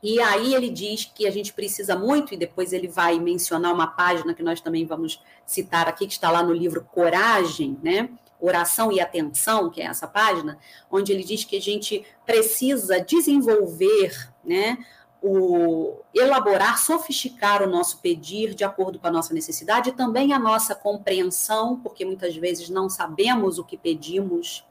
[0.01, 3.88] E aí ele diz que a gente precisa muito, e depois ele vai mencionar uma
[3.88, 8.10] página que nós também vamos citar aqui, que está lá no livro Coragem, né?
[8.40, 10.58] Oração e Atenção, que é essa página,
[10.90, 14.78] onde ele diz que a gente precisa desenvolver, né?
[15.22, 20.40] O elaborar, sofisticar o nosso pedir de acordo com a nossa necessidade e também a
[20.40, 24.66] nossa compreensão, porque muitas vezes não sabemos o que pedimos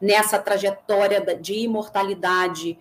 [0.00, 2.78] nessa trajetória de imortalidade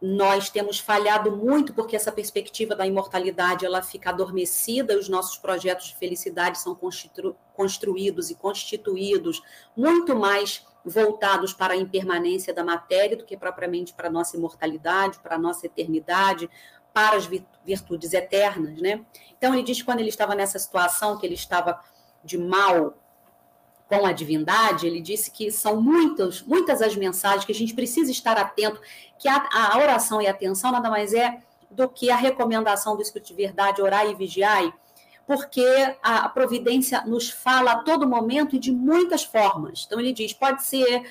[0.00, 5.88] nós temos falhado muito porque essa perspectiva da imortalidade ela fica adormecida, os nossos projetos
[5.88, 6.74] de felicidade são
[7.58, 9.42] construídos e constituídos
[9.76, 15.18] muito mais voltados para a impermanência da matéria do que propriamente para a nossa imortalidade,
[15.18, 16.48] para a nossa eternidade,
[16.94, 17.28] para as
[17.64, 19.04] virtudes eternas, né?
[19.36, 21.80] Então ele diz que quando ele estava nessa situação que ele estava
[22.22, 22.96] de mal
[23.88, 28.12] com a divindade, ele disse que são muitas, muitas as mensagens que a gente precisa
[28.12, 28.80] estar atento,
[29.18, 33.02] que a, a oração e a atenção nada mais é do que a recomendação do
[33.02, 34.72] Espírito de Verdade, orar e vigiar,
[35.28, 39.84] porque a, providência nos fala a todo momento e de muitas formas.
[39.86, 41.02] Então ele diz, pode ser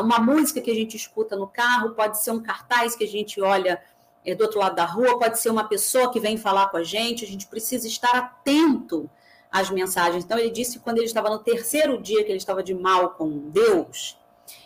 [0.00, 3.40] uma música que a gente escuta no carro, pode ser um cartaz que a gente
[3.40, 3.80] olha
[4.26, 6.82] é, do outro lado da rua, pode ser uma pessoa que vem falar com a
[6.82, 9.08] gente, a gente precisa estar atento
[9.52, 10.24] as mensagens.
[10.24, 13.10] Então, ele disse que quando ele estava no terceiro dia que ele estava de mal
[13.10, 14.18] com Deus,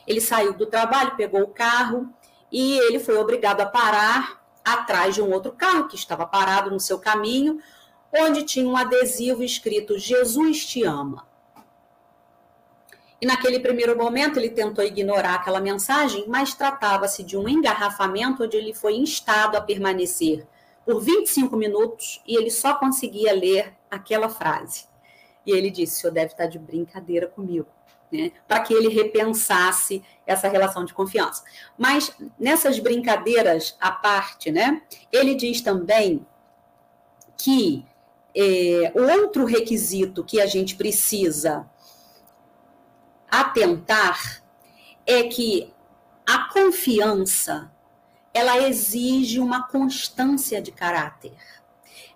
[0.06, 2.08] ele saiu do trabalho, pegou o carro
[2.50, 6.80] e ele foi obrigado a parar atrás de um outro carro que estava parado no
[6.80, 7.60] seu caminho,
[8.12, 11.26] onde tinha um adesivo escrito Jesus te ama.
[13.20, 18.56] E naquele primeiro momento ele tentou ignorar aquela mensagem, mas tratava-se de um engarrafamento onde
[18.56, 20.46] ele foi instado a permanecer
[20.84, 24.86] por 25 minutos e ele só conseguia ler aquela frase.
[25.44, 27.66] E ele disse: o senhor deve estar de brincadeira comigo.
[28.10, 31.44] Né, para que ele repensasse essa relação de confiança.
[31.76, 34.80] Mas nessas brincadeiras à parte, né,
[35.12, 36.26] ele diz também
[37.36, 37.84] que
[38.38, 41.68] é, outro requisito que a gente precisa
[43.28, 44.42] atentar
[45.06, 45.74] é que
[46.26, 47.70] a confiança
[48.32, 51.36] ela exige uma constância de caráter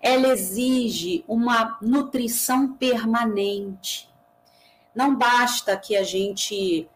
[0.03, 4.13] ela exige uma nutrição permanente.
[4.93, 6.89] Não basta que a gente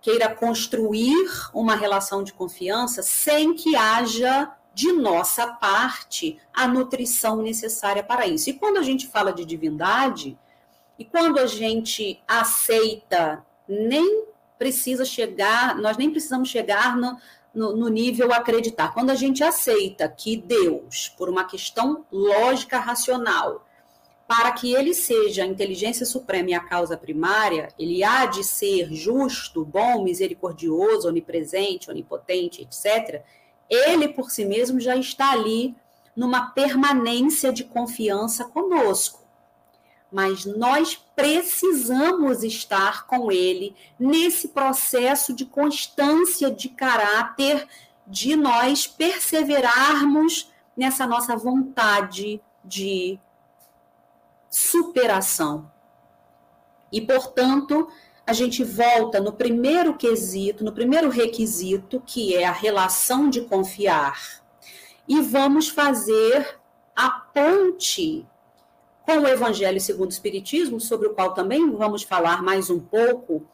[0.00, 8.02] queira construir uma relação de confiança sem que haja de nossa parte a nutrição necessária
[8.02, 8.50] para isso.
[8.50, 10.38] E quando a gente fala de divindade,
[10.98, 14.24] e quando a gente aceita, nem
[14.58, 17.16] precisa chegar, nós nem precisamos chegar no,
[17.54, 18.92] no, no nível acreditar.
[18.92, 23.66] Quando a gente aceita que Deus, por uma questão lógica racional,
[24.28, 28.92] para que ele seja a inteligência suprema e a causa primária, ele há de ser
[28.92, 33.24] justo, bom, misericordioso, onipresente, onipotente, etc.
[33.68, 35.74] Ele por si mesmo já está ali
[36.14, 39.26] numa permanência de confiança conosco
[40.10, 47.66] mas nós precisamos estar com ele nesse processo de constância de caráter,
[48.06, 53.18] de nós perseverarmos nessa nossa vontade de
[54.48, 55.70] superação.
[56.92, 57.88] E, portanto,
[58.26, 64.42] a gente volta no primeiro quesito, no primeiro requisito, que é a relação de confiar,
[65.06, 66.58] e vamos fazer
[66.94, 68.26] a ponte
[69.02, 73.46] com o Evangelho segundo o Espiritismo, sobre o qual também vamos falar mais um pouco,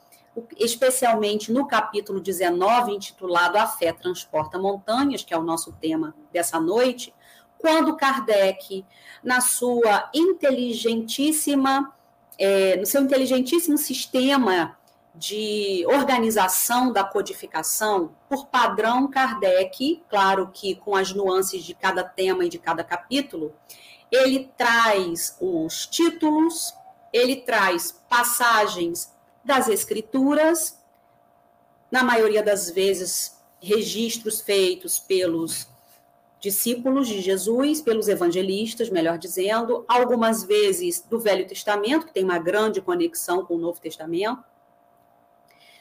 [0.57, 6.59] especialmente no capítulo 19, intitulado A Fé Transporta Montanhas, que é o nosso tema dessa
[6.59, 7.15] noite,
[7.59, 8.87] quando Kardec,
[9.23, 11.95] na sua inteligentíssima,
[12.43, 14.77] é, no seu inteligentíssimo sistema
[15.15, 22.45] de organização da codificação, por padrão Kardec, claro que com as nuances de cada tema
[22.45, 23.55] e de cada capítulo,
[24.11, 26.75] ele traz os títulos,
[27.13, 29.15] ele traz passagens
[29.45, 30.77] das escrituras,
[31.93, 35.69] na maioria das vezes registros feitos pelos
[36.43, 42.39] discípulos de Jesus, pelos evangelistas, melhor dizendo, algumas vezes do Velho Testamento, que tem uma
[42.41, 44.43] grande conexão com o Novo Testamento.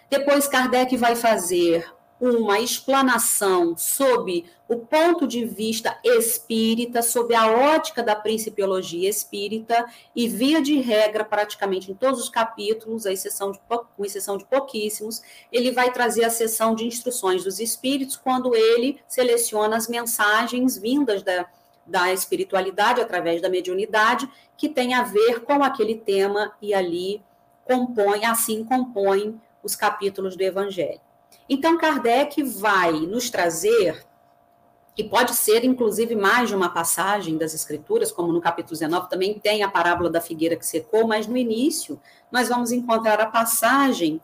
[0.08, 1.92] Depois, Kardec vai fazer
[2.22, 10.28] uma explanação sob o ponto de vista espírita, sob a ótica da principiologia espírita, e
[10.28, 13.60] via de regra, praticamente em todos os capítulos, à exceção de,
[13.98, 19.00] com exceção de pouquíssimos, ele vai trazer a sessão de instruções dos espíritos, quando ele
[19.08, 21.48] seleciona as mensagens vindas da,
[21.88, 27.20] da espiritualidade através da mediunidade, que tem a ver com aquele tema, e ali
[27.66, 31.02] compõe, assim compõe os capítulos do Evangelho.
[31.50, 34.06] Então, Kardec vai nos trazer,
[34.98, 39.40] e pode ser inclusive mais de uma passagem das Escrituras, como no capítulo 19 também
[39.40, 42.00] tem a parábola da figueira que secou, mas no início
[42.32, 44.22] nós vamos encontrar a passagem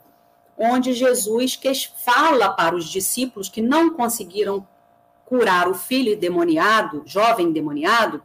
[0.58, 1.60] onde Jesus
[1.98, 4.68] fala para os discípulos que não conseguiram
[5.26, 8.24] curar o filho demoniado, jovem demoniado,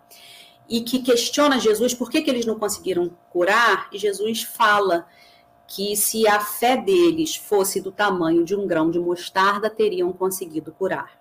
[0.69, 5.07] e que questiona Jesus por que, que eles não conseguiram curar, e Jesus fala
[5.75, 10.71] que se a fé deles fosse do tamanho de um grão de mostarda, teriam conseguido
[10.71, 11.19] curar.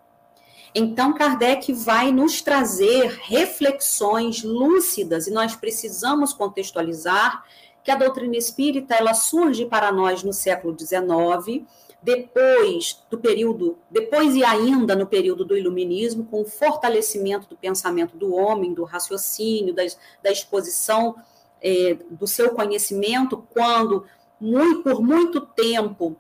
[0.76, 7.46] Então, Kardec vai nos trazer reflexões lúcidas e nós precisamos contextualizar
[7.82, 11.66] que a doutrina espírita ela surge para nós no século XIX,
[12.04, 18.18] depois do período, depois e ainda no período do iluminismo, com o fortalecimento do pensamento
[18.18, 19.84] do homem, do raciocínio, da,
[20.22, 21.16] da exposição
[21.62, 24.06] é, do seu conhecimento, quando
[24.42, 26.18] muito, por muito tempo,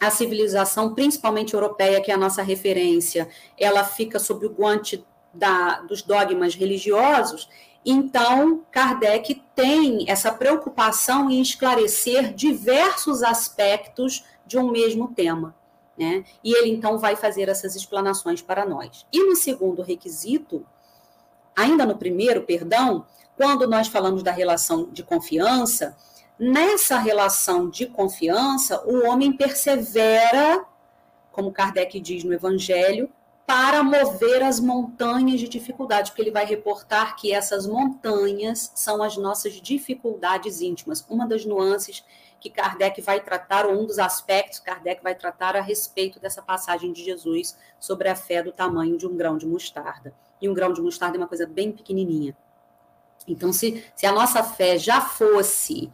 [0.00, 3.28] a civilização, principalmente europeia, que é a nossa referência,
[3.58, 7.48] ela fica sob o guante da, dos dogmas religiosos.
[7.84, 15.54] Então, Kardec tem essa preocupação em esclarecer diversos aspectos de um mesmo tema.
[15.98, 16.24] Né?
[16.42, 19.06] E ele então vai fazer essas explanações para nós.
[19.12, 20.66] E no segundo requisito,
[21.54, 23.06] ainda no primeiro, perdão,
[23.36, 25.96] quando nós falamos da relação de confiança,
[26.38, 30.64] Nessa relação de confiança, o homem persevera,
[31.30, 33.08] como Kardec diz no Evangelho,
[33.46, 39.16] para mover as montanhas de dificuldade, porque ele vai reportar que essas montanhas são as
[39.16, 41.04] nossas dificuldades íntimas.
[41.08, 42.04] Uma das nuances
[42.40, 46.42] que Kardec vai tratar, ou um dos aspectos que Kardec vai tratar a respeito dessa
[46.42, 50.12] passagem de Jesus sobre a fé do tamanho de um grão de mostarda.
[50.40, 52.36] E um grão de mostarda é uma coisa bem pequenininha.
[53.26, 55.90] Então, se, se a nossa fé já fosse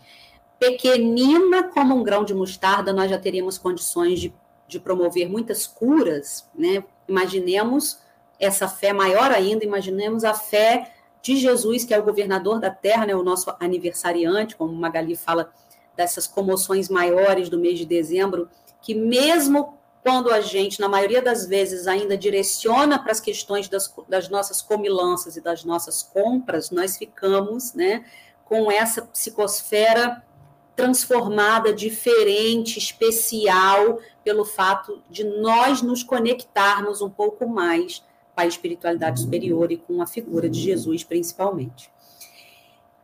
[0.61, 4.33] pequenina como um grão de mostarda, nós já teríamos condições de,
[4.69, 6.85] de promover muitas curas, né?
[7.09, 7.99] Imaginemos
[8.39, 10.93] essa fé maior ainda, imaginemos a fé
[11.23, 15.53] de Jesus, que é o governador da terra, né, o nosso aniversariante, como Magali fala
[15.97, 18.49] dessas comoções maiores do mês de dezembro,
[18.81, 23.95] que mesmo quando a gente, na maioria das vezes, ainda direciona para as questões das,
[24.09, 28.05] das nossas comilanças e das nossas compras, nós ficamos né,
[28.47, 30.23] com essa psicosfera
[30.81, 38.03] transformada, diferente, especial, pelo fato de nós nos conectarmos um pouco mais
[38.35, 41.91] com a espiritualidade superior e com a figura de Jesus, principalmente.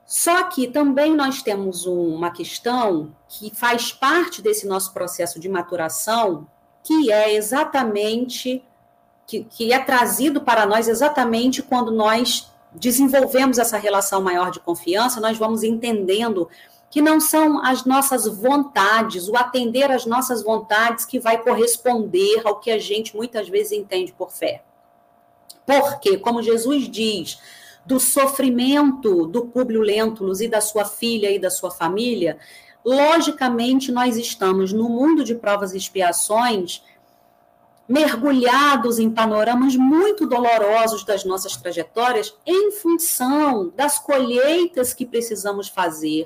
[0.07, 6.47] Só que também nós temos uma questão que faz parte desse nosso processo de maturação,
[6.83, 8.65] que é exatamente
[9.27, 15.21] que, que é trazido para nós exatamente quando nós desenvolvemos essa relação maior de confiança,
[15.21, 16.49] nós vamos entendendo
[16.91, 22.61] que não são as nossas vontades, o atender às nossas vontades que vai corresponder ao
[22.61, 24.63] que a gente muitas vezes entende por fé.
[25.67, 27.39] Porque, como Jesus diz,
[27.85, 32.39] do sofrimento do Públio Lentulus e da sua filha e da sua família,
[32.85, 36.83] logicamente nós estamos no mundo de provas e expiações
[37.89, 46.25] mergulhados em panoramas muito dolorosos das nossas trajetórias em função das colheitas que precisamos fazer,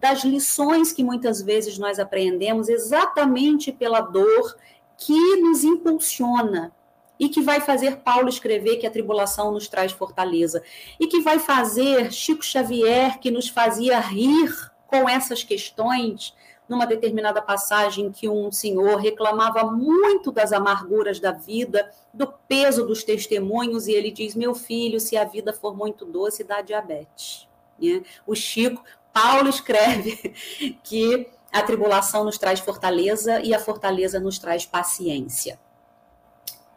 [0.00, 4.56] das lições que muitas vezes nós aprendemos exatamente pela dor
[4.96, 6.72] que nos impulsiona
[7.18, 10.62] e que vai fazer Paulo escrever que a tribulação nos traz fortaleza,
[11.00, 14.52] e que vai fazer Chico Xavier, que nos fazia rir
[14.86, 16.34] com essas questões,
[16.68, 23.04] numa determinada passagem que um senhor reclamava muito das amarguras da vida, do peso dos
[23.04, 27.48] testemunhos, e ele diz: Meu filho, se a vida for muito doce, dá diabetes.
[27.80, 28.02] Né?
[28.26, 28.82] O Chico,
[29.16, 30.34] Paulo escreve
[30.84, 35.58] que a tribulação nos traz fortaleza e a fortaleza nos traz paciência.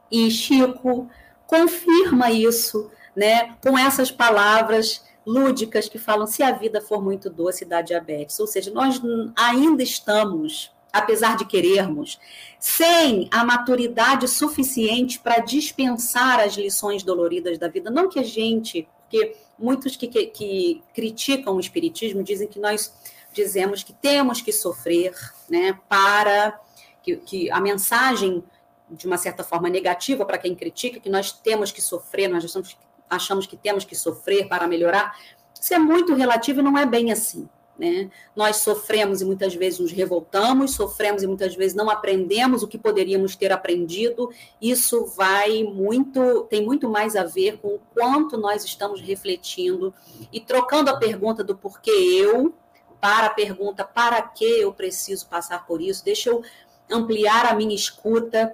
[0.10, 1.10] E Chico
[1.46, 7.66] confirma isso, né, com essas palavras lúdicas que falam se a vida for muito doce
[7.66, 8.40] dá diabetes.
[8.40, 9.02] Ou seja, nós
[9.36, 12.18] ainda estamos, apesar de querermos,
[12.58, 17.92] sem a maturidade suficiente para dispensar as lições doloridas da vida.
[17.92, 22.94] Não que a gente, porque muitos que, que, que criticam o espiritismo dizem que nós
[23.34, 25.14] dizemos que temos que sofrer,
[25.50, 26.60] né, para
[27.04, 28.44] que, que a mensagem
[28.90, 32.78] de uma certa forma negativa para quem critica, que nós temos que sofrer, nós achamos,
[33.10, 35.16] achamos que temos que sofrer para melhorar.
[35.60, 37.48] Isso é muito relativo e não é bem assim.
[37.80, 38.12] Né?
[38.36, 42.78] Nós sofremos e muitas vezes nos revoltamos, sofremos e muitas vezes não aprendemos o que
[42.78, 44.30] poderíamos ter aprendido.
[44.62, 49.94] Isso vai muito, tem muito mais a ver com o quanto nós estamos refletindo
[50.30, 52.54] e trocando a pergunta do porquê eu
[53.00, 56.04] para a pergunta para que eu preciso passar por isso.
[56.04, 56.44] Deixa eu
[56.92, 58.54] ampliar a minha escuta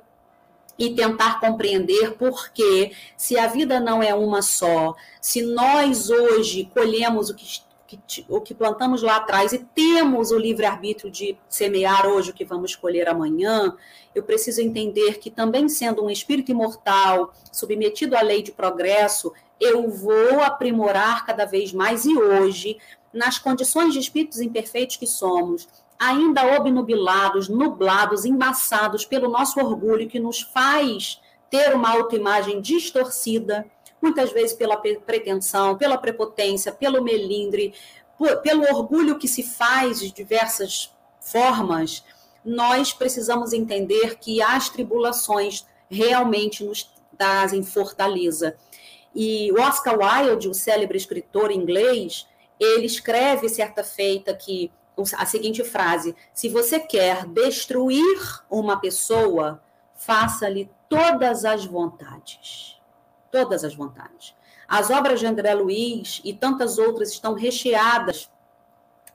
[0.78, 6.70] e tentar compreender por que, se a vida não é uma só, se nós hoje
[6.74, 12.08] colhemos o que, que, o que plantamos lá atrás e temos o livre-arbítrio de semear
[12.08, 13.76] hoje o que vamos colher amanhã,
[14.14, 19.90] eu preciso entender que também sendo um espírito imortal, submetido à lei de progresso, eu
[19.90, 22.78] vou aprimorar cada vez mais e hoje,
[23.14, 25.68] nas condições de espíritos imperfeitos que somos,
[25.98, 33.66] ainda obnubilados, nublados, embaçados pelo nosso orgulho que nos faz ter uma autoimagem distorcida,
[34.02, 37.74] muitas vezes pela pretensão, pela prepotência, pelo melindre,
[38.44, 42.04] pelo orgulho que se faz de diversas formas,
[42.44, 48.56] nós precisamos entender que as tribulações realmente nos trazem fortaleza.
[49.14, 52.28] E Oscar Wilde, o célebre escritor inglês,
[52.60, 54.72] ele escreve certa feita que
[55.18, 59.62] a seguinte frase: se você quer destruir uma pessoa,
[59.96, 62.75] faça-lhe todas as vontades.
[63.36, 64.34] Todas as vontades.
[64.66, 68.32] As obras de André Luiz e tantas outras estão recheadas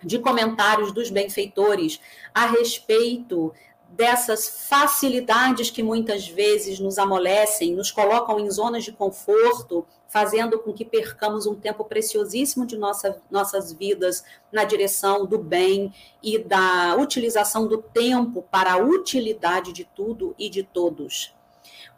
[0.04, 1.98] de comentários dos benfeitores
[2.34, 3.50] a respeito
[3.88, 10.74] dessas facilidades que muitas vezes nos amolecem, nos colocam em zonas de conforto, fazendo com
[10.74, 16.94] que percamos um tempo preciosíssimo de nossa, nossas vidas na direção do bem e da
[17.00, 21.39] utilização do tempo para a utilidade de tudo e de todos.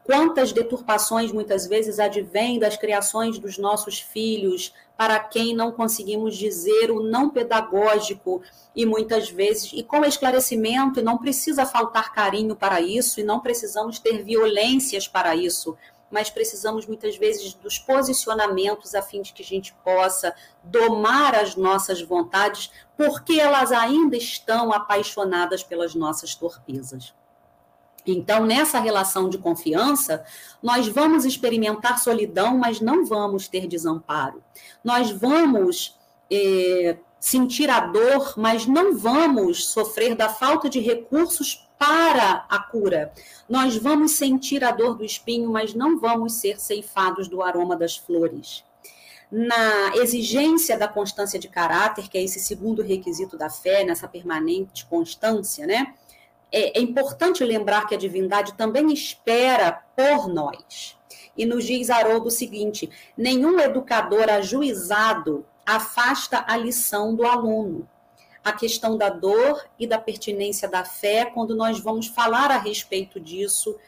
[0.04, 6.90] Quantas deturpações muitas vezes advêm das criações dos nossos filhos, para quem não conseguimos dizer
[6.90, 8.42] o não pedagógico
[8.74, 14.00] e muitas vezes, e com esclarecimento, não precisa faltar carinho para isso, e não precisamos
[14.00, 15.76] ter violências para isso,
[16.10, 21.56] mas precisamos muitas vezes dos posicionamentos a fim de que a gente possa domar as
[21.56, 27.14] nossas vontades, porque elas ainda estão apaixonadas pelas nossas torpezas.
[28.06, 30.24] Então, nessa relação de confiança,
[30.62, 34.42] nós vamos experimentar solidão, mas não vamos ter desamparo.
[34.82, 35.96] Nós vamos
[36.30, 43.12] é, sentir a dor, mas não vamos sofrer da falta de recursos para a cura.
[43.48, 47.96] Nós vamos sentir a dor do espinho, mas não vamos ser ceifados do aroma das
[47.96, 48.64] flores.
[49.30, 54.84] Na exigência da constância de caráter, que é esse segundo requisito da fé, nessa permanente
[54.86, 55.94] constância, né?
[56.52, 60.98] É, é importante lembrar que a divindade também espera por nós.
[61.36, 67.88] E nos diz Haroldo o seguinte: nenhum educador ajuizado afasta a lição do aluno.
[68.44, 73.20] A questão da dor e da pertinência da fé, quando nós vamos falar a respeito
[73.20, 73.78] disso,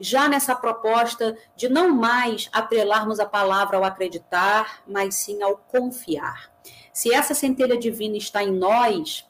[0.00, 6.50] já nessa proposta de não mais atrelarmos a palavra ao acreditar, mas sim ao confiar.
[6.90, 9.27] Se essa centelha divina está em nós,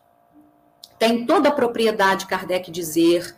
[0.98, 3.36] tem toda a propriedade, Kardec dizer.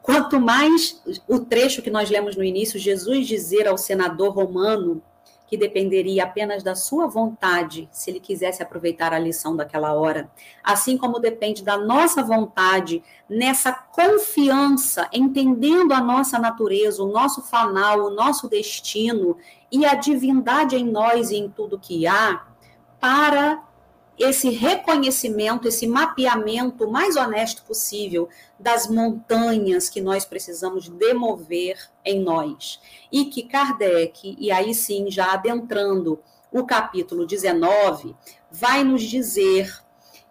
[0.00, 5.02] Quanto mais o trecho que nós lemos no início, Jesus dizer ao senador romano
[5.48, 10.30] que dependeria apenas da sua vontade se ele quisesse aproveitar a lição daquela hora,
[10.62, 18.00] assim como depende da nossa vontade nessa confiança, entendendo a nossa natureza, o nosso fanal,
[18.00, 19.38] o nosso destino
[19.72, 22.46] e a divindade em nós e em tudo que há,
[23.00, 23.62] para
[24.18, 32.80] esse reconhecimento, esse mapeamento mais honesto possível das montanhas que nós precisamos demover em nós.
[33.12, 36.18] E que Kardec, e aí sim, já adentrando
[36.50, 38.16] o capítulo 19,
[38.50, 39.72] vai nos dizer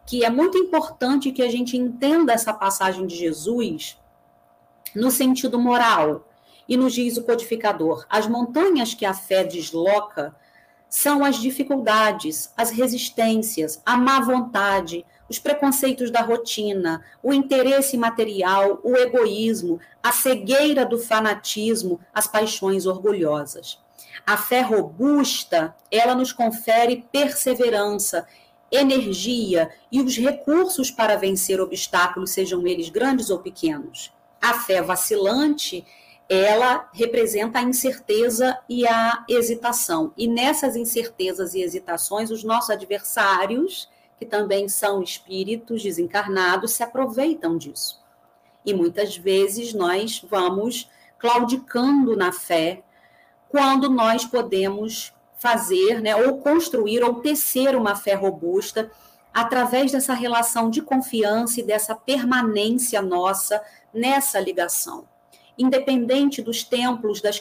[0.05, 3.97] que é muito importante que a gente entenda essa passagem de Jesus
[4.95, 6.27] no sentido moral.
[6.67, 10.35] E nos diz o codificador: as montanhas que a fé desloca
[10.89, 18.79] são as dificuldades, as resistências, a má vontade, os preconceitos da rotina, o interesse material,
[18.83, 23.79] o egoísmo, a cegueira do fanatismo, as paixões orgulhosas.
[24.25, 28.25] A fé robusta, ela nos confere perseverança,
[28.71, 34.11] energia e os recursos para vencer obstáculos, sejam eles grandes ou pequenos.
[34.41, 35.85] A fé vacilante,
[36.29, 40.11] ela representa a incerteza e a hesitação.
[40.17, 47.57] E nessas incertezas e hesitações, os nossos adversários, que também são espíritos desencarnados, se aproveitam
[47.57, 48.01] disso.
[48.65, 52.83] E muitas vezes nós vamos claudicando na fé
[53.47, 58.91] quando nós podemos fazer, né, ou construir ou tecer uma fé robusta
[59.33, 63.61] através dessa relação de confiança e dessa permanência nossa
[63.93, 65.05] nessa ligação
[65.57, 67.39] independente dos templos, das,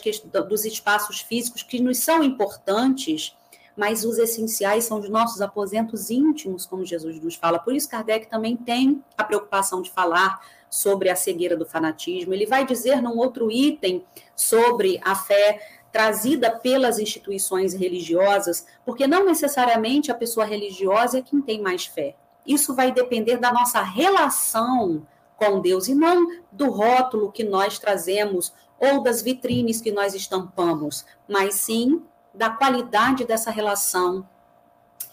[0.49, 3.35] dos espaços físicos, que nos são importantes,
[3.75, 7.59] mas os essenciais são os nossos aposentos íntimos, como Jesus nos fala.
[7.59, 12.33] Por isso, Kardec também tem a preocupação de falar sobre a cegueira do fanatismo.
[12.33, 14.03] Ele vai dizer num outro item
[14.35, 15.61] sobre a fé
[15.91, 22.15] trazida pelas instituições religiosas, porque não necessariamente a pessoa religiosa é quem tem mais fé.
[22.45, 25.05] Isso vai depender da nossa relação
[25.37, 31.05] com Deus e não do rótulo que nós trazemos ou das vitrines que nós estampamos,
[31.27, 34.27] mas sim da qualidade dessa relação.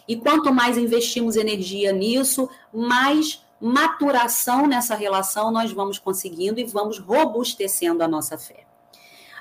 [0.06, 6.98] E quanto mais investimos energia nisso, mais maturação nessa relação nós vamos conseguindo e vamos
[6.98, 8.66] robustecendo a nossa fé.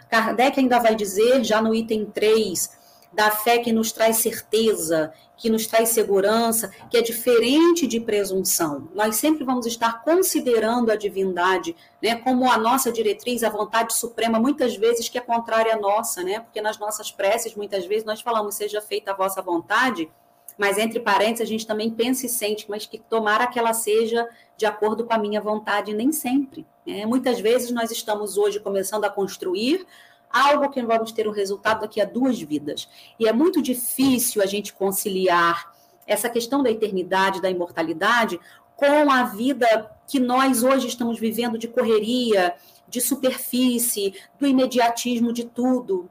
[0.09, 2.82] Kardec ainda vai dizer, já no item 3,
[3.13, 8.87] da fé que nos traz certeza, que nos traz segurança, que é diferente de presunção.
[8.93, 14.39] Nós sempre vamos estar considerando a divindade, né, como a nossa diretriz, a vontade suprema,
[14.39, 16.39] muitas vezes que é contrária à nossa, né?
[16.39, 20.09] Porque nas nossas preces, muitas vezes nós falamos seja feita a vossa vontade,
[20.57, 24.27] mas entre parênteses a gente também pensa e sente, mas que tomara que ela seja
[24.55, 26.65] de acordo com a minha vontade, nem sempre.
[26.85, 27.05] Né?
[27.05, 29.85] Muitas vezes nós estamos hoje começando a construir
[30.33, 32.89] algo que vamos ter um resultado daqui a duas vidas.
[33.19, 35.71] E é muito difícil a gente conciliar
[36.07, 38.39] essa questão da eternidade, da imortalidade,
[38.75, 42.55] com a vida que nós hoje estamos vivendo de correria,
[42.89, 46.09] de superfície, do imediatismo de tudo.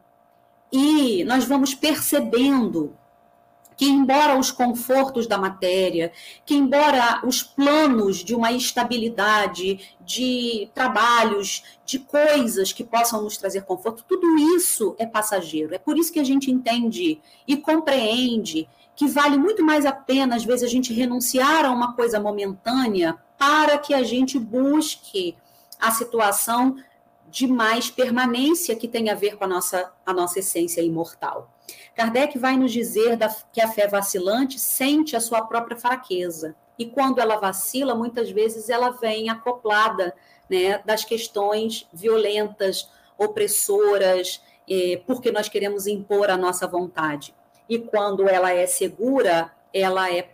[0.73, 2.97] E nós vamos percebendo
[3.83, 6.13] que, embora os confortos da matéria,
[6.47, 13.63] que, embora os planos de uma estabilidade, de trabalhos, de coisas que possam nos trazer
[13.63, 15.75] conforto, tudo isso é passageiro.
[15.75, 20.37] É por isso que a gente entende e compreende que vale muito mais a pena,
[20.37, 25.37] às vezes, a gente renunciar a uma coisa momentânea para que a gente busque
[25.81, 26.77] a situação
[27.29, 31.51] de mais permanência que tem a ver com a nossa, a nossa essência imortal.
[31.95, 36.55] Kardec vai nos dizer da, que a fé vacilante sente a sua própria fraqueza.
[36.79, 40.15] E quando ela vacila, muitas vezes ela vem acoplada
[40.49, 42.89] né, das questões violentas,
[43.19, 47.35] opressoras, eh, porque nós queremos impor a nossa vontade.
[47.69, 50.31] E quando ela é segura, ela é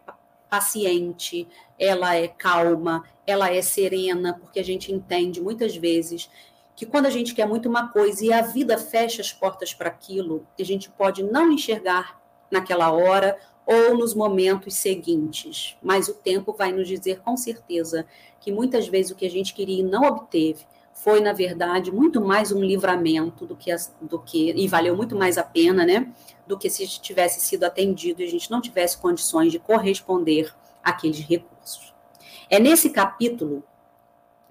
[0.48, 1.46] paciente,
[1.78, 6.30] ela é calma, ela é serena, porque a gente entende muitas vezes
[6.78, 9.88] que quando a gente quer muito uma coisa e a vida fecha as portas para
[9.88, 16.52] aquilo, a gente pode não enxergar naquela hora ou nos momentos seguintes, mas o tempo
[16.52, 18.06] vai nos dizer com certeza
[18.40, 22.20] que muitas vezes o que a gente queria e não obteve foi na verdade muito
[22.20, 26.08] mais um livramento do que do que e valeu muito mais a pena, né,
[26.46, 31.18] do que se tivesse sido atendido e a gente não tivesse condições de corresponder àqueles
[31.18, 31.92] recursos.
[32.48, 33.64] É nesse capítulo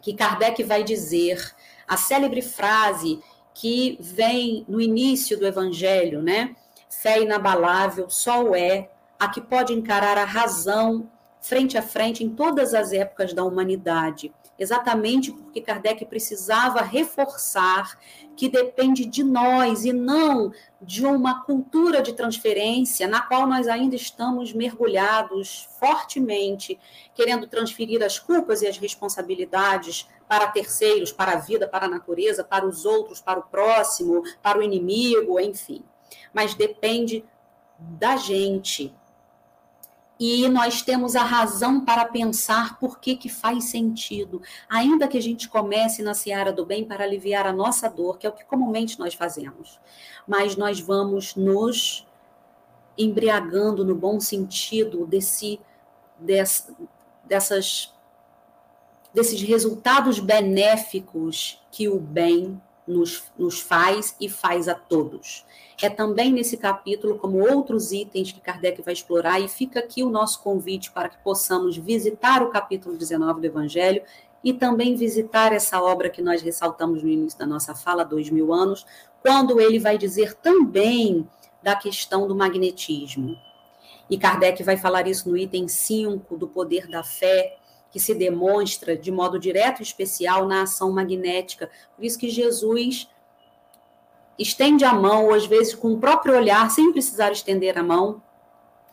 [0.02, 1.56] que Kardec vai dizer
[1.88, 3.20] a célebre frase
[3.54, 6.56] que vem no início do Evangelho, né?
[6.90, 11.10] Fé inabalável só o é a que pode encarar a razão
[11.42, 17.98] frente a frente em todas as épocas da humanidade exatamente porque Kardec precisava reforçar
[18.36, 20.52] que depende de nós e não
[20.82, 26.80] de uma cultura de transferência na qual nós ainda estamos mergulhados fortemente,
[27.16, 32.44] querendo transferir as culpas e as responsabilidades para terceiros, para a vida, para a natureza,
[32.44, 35.84] para os outros, para o próximo, para o inimigo, enfim.
[36.34, 37.24] Mas depende
[37.80, 38.94] da gente.
[40.20, 45.22] E nós temos a razão para pensar por que, que faz sentido, ainda que a
[45.22, 48.46] gente comece na seara do bem para aliviar a nossa dor, que é o que
[48.46, 49.80] comumente nós fazemos.
[50.28, 52.08] Mas nós vamos nos
[52.98, 55.60] embriagando no bom sentido desse,
[56.18, 56.72] dess,
[57.24, 57.94] dessas,
[59.14, 65.46] desses resultados benéficos que o bem nos, nos faz e faz a todos.
[65.82, 70.10] É também nesse capítulo, como outros itens que Kardec vai explorar, e fica aqui o
[70.10, 74.02] nosso convite para que possamos visitar o capítulo 19 do Evangelho
[74.44, 78.54] e também visitar essa obra que nós ressaltamos no início da nossa fala, dois mil
[78.54, 78.86] anos,
[79.22, 81.28] quando ele vai dizer também
[81.62, 83.38] da questão do magnetismo.
[84.10, 87.58] E Kardec vai falar isso no item 5 do poder da fé,
[87.92, 91.70] que se demonstra de modo direto e especial na ação magnética.
[91.96, 93.10] Por isso que Jesus
[94.38, 98.22] estende a mão, ou às vezes com o próprio olhar, sem precisar estender a mão.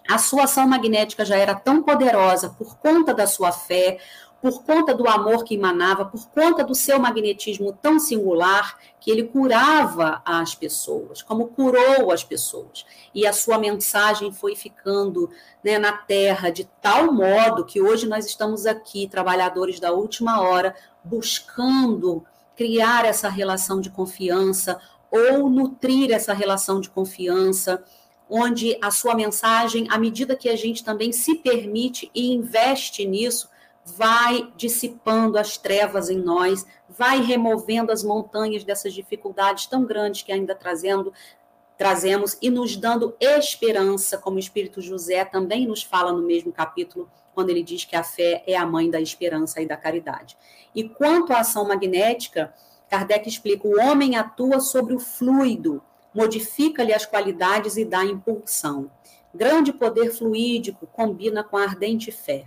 [0.09, 3.99] A sua ação magnética já era tão poderosa por conta da sua fé,
[4.45, 9.23] por conta do amor que emanava, por conta do seu magnetismo tão singular, que ele
[9.23, 12.85] curava as pessoas, como curou as pessoas.
[13.15, 15.31] E a sua mensagem foi ficando
[15.65, 20.77] né, na terra de tal modo que hoje nós estamos aqui, trabalhadores da última hora,
[21.03, 22.23] buscando
[22.55, 24.79] criar essa relação de confiança
[25.11, 27.83] ou nutrir essa relação de confiança
[28.29, 33.49] onde a sua mensagem, à medida que a gente também se permite e investe nisso,
[33.85, 40.33] vai dissipando as trevas em nós, vai removendo as montanhas dessas dificuldades tão grandes que
[40.33, 41.13] ainda trazendo
[41.77, 47.11] trazemos e nos dando esperança, como o Espírito José também nos fala no mesmo capítulo,
[47.35, 50.37] quando ele diz que a fé é a mãe da esperança e da caridade.
[50.73, 52.55] E quanto à ação magnética,
[52.89, 55.83] Kardec explica: o homem atua sobre o fluido,
[56.15, 58.89] modifica-lhe as qualidades e dá impulsão.
[59.35, 62.47] Grande poder fluídico combina com a ardente fé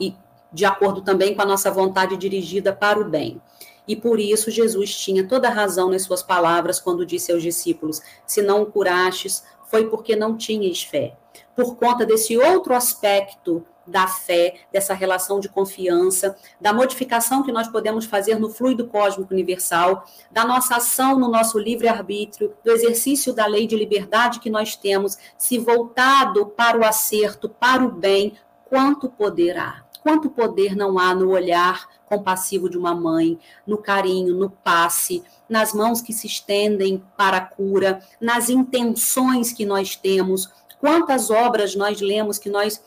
[0.00, 0.16] e
[0.52, 3.40] de acordo também com a nossa vontade dirigida para o bem.
[3.86, 8.42] E por isso Jesus tinha toda razão nas suas palavras quando disse aos discípulos: Se
[8.42, 11.16] não o curastes, foi porque não tinhas fé.
[11.56, 17.68] Por conta desse outro aspecto da fé, dessa relação de confiança, da modificação que nós
[17.68, 23.46] podemos fazer no fluido cósmico universal, da nossa ação no nosso livre-arbítrio, do exercício da
[23.46, 28.34] lei de liberdade que nós temos, se voltado para o acerto, para o bem,
[28.68, 29.84] quanto poder há.
[30.02, 35.72] Quanto poder não há no olhar compassivo de uma mãe, no carinho, no passe, nas
[35.74, 40.50] mãos que se estendem para a cura, nas intenções que nós temos.
[40.80, 42.82] Quantas obras nós lemos que nós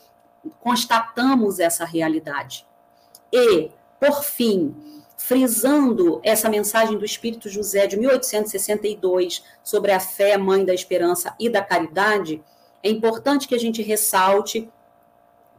[0.60, 2.66] constatamos essa realidade.
[3.32, 3.70] E,
[4.00, 4.74] por fim,
[5.16, 11.48] frisando essa mensagem do Espírito José de 1862 sobre a fé, mãe da esperança e
[11.48, 12.42] da caridade,
[12.82, 14.68] é importante que a gente ressalte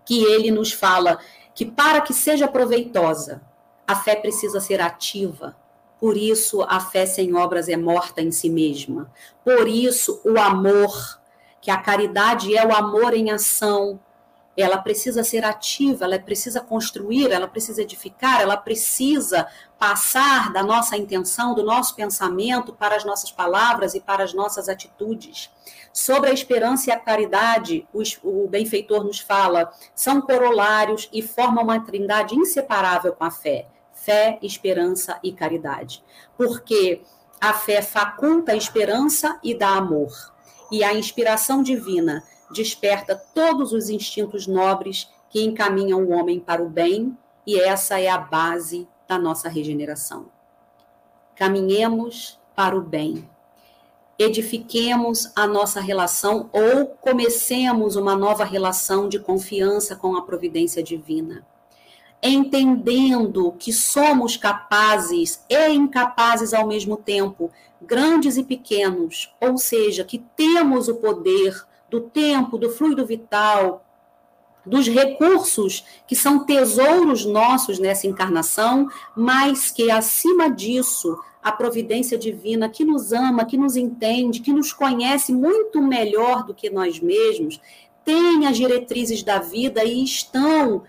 [0.05, 1.19] que ele nos fala
[1.55, 3.41] que para que seja proveitosa,
[3.87, 5.55] a fé precisa ser ativa.
[5.99, 9.11] Por isso, a fé sem obras é morta em si mesma.
[9.43, 11.19] Por isso, o amor,
[11.61, 13.99] que a caridade é o amor em ação,
[14.55, 19.47] ela precisa ser ativa, ela precisa construir, ela precisa edificar, ela precisa
[19.79, 24.69] passar da nossa intenção, do nosso pensamento para as nossas palavras e para as nossas
[24.69, 25.49] atitudes.
[25.91, 27.87] Sobre a esperança e a caridade,
[28.23, 33.67] o, benfeitor nos fala, são corolários e formam uma trindade inseparável com a fé.
[33.91, 36.03] Fé, esperança e caridade.
[36.37, 37.01] Porque
[37.39, 40.11] a fé faculta a esperança e dá amor.
[40.71, 42.23] E a inspiração divina
[42.53, 48.07] desperta todos os instintos nobres que encaminham o homem para o bem, e essa é
[48.07, 50.27] a base da nossa regeneração.
[51.35, 53.27] Caminhemos para o bem.
[54.17, 61.45] Edifiquemos a nossa relação ou comecemos uma nova relação de confiança com a providência divina.
[62.21, 67.51] Entendendo que somos capazes e incapazes ao mesmo tempo,
[67.81, 73.85] grandes e pequenos, ou seja, que temos o poder do tempo, do fluido vital,
[74.65, 82.67] dos recursos que são tesouros nossos nessa encarnação, mas que acima disso, a providência divina
[82.67, 87.61] que nos ama, que nos entende, que nos conhece muito melhor do que nós mesmos,
[88.03, 90.83] tem as diretrizes da vida e estão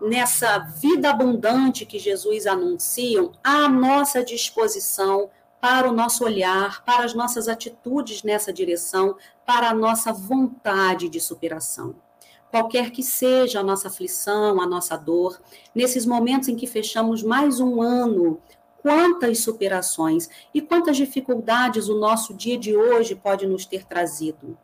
[0.00, 5.28] nessa vida abundante que Jesus anuncia à nossa disposição
[5.60, 11.20] para o nosso olhar, para as nossas atitudes nessa direção, para a nossa vontade de
[11.20, 11.96] superação.
[12.50, 15.40] Qualquer que seja a nossa aflição, a nossa dor,
[15.74, 18.40] nesses momentos em que fechamos mais um ano,
[18.80, 24.56] quantas superações e quantas dificuldades o nosso dia de hoje pode nos ter trazido.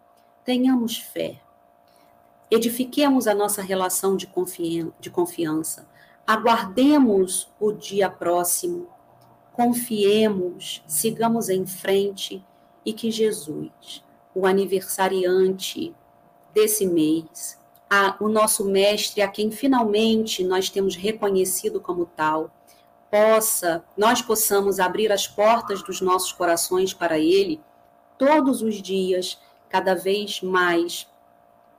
[0.45, 1.41] Tenhamos fé.
[2.51, 4.29] edifiquemos a nossa relação de,
[5.11, 5.89] confiança,
[6.27, 8.89] aguardemos o dia próximo,
[9.55, 12.45] confiemos, sigamos em frente
[12.85, 15.95] e que Jesus, o aniversariante
[16.53, 22.51] desse mês, a, o nosso mestre, a quem finalmente nós temos reconhecido como tal,
[23.09, 27.61] possa, nós possamos abrir as portas dos nossos corações para ele
[28.19, 31.07] todos os dias, cada vez mais,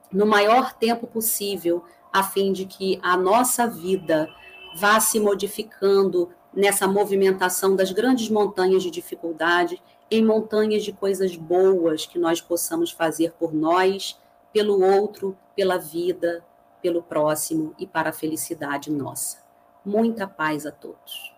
[0.10, 4.30] no maior tempo possível, a fim de que a nossa vida
[4.78, 12.06] vá se modificando nessa movimentação das grandes montanhas de dificuldade em montanhas de coisas boas
[12.06, 14.20] que nós possamos fazer por nós,
[14.54, 16.44] pelo outro, pela vida,
[16.82, 19.40] pelo próximo e para a felicidade nossa.
[19.84, 21.34] Muita paz a todos.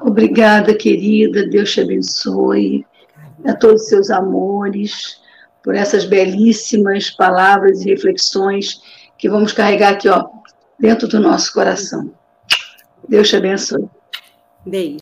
[0.00, 1.46] Obrigada, querida.
[1.46, 2.86] Deus te abençoe.
[3.46, 5.20] A todos os seus amores,
[5.62, 8.82] por essas belíssimas palavras e reflexões
[9.16, 10.28] que vamos carregar aqui, ó,
[10.80, 12.12] dentro do nosso coração.
[13.08, 13.88] Deus te abençoe.
[14.66, 14.98] Beijo.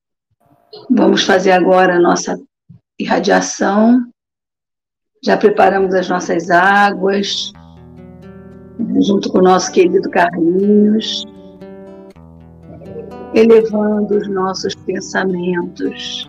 [0.91, 2.39] Vamos fazer agora a nossa
[2.99, 4.03] irradiação.
[5.25, 7.53] Já preparamos as nossas águas,
[9.01, 11.25] junto com o nosso querido Carlinhos,
[13.35, 16.29] elevando os nossos pensamentos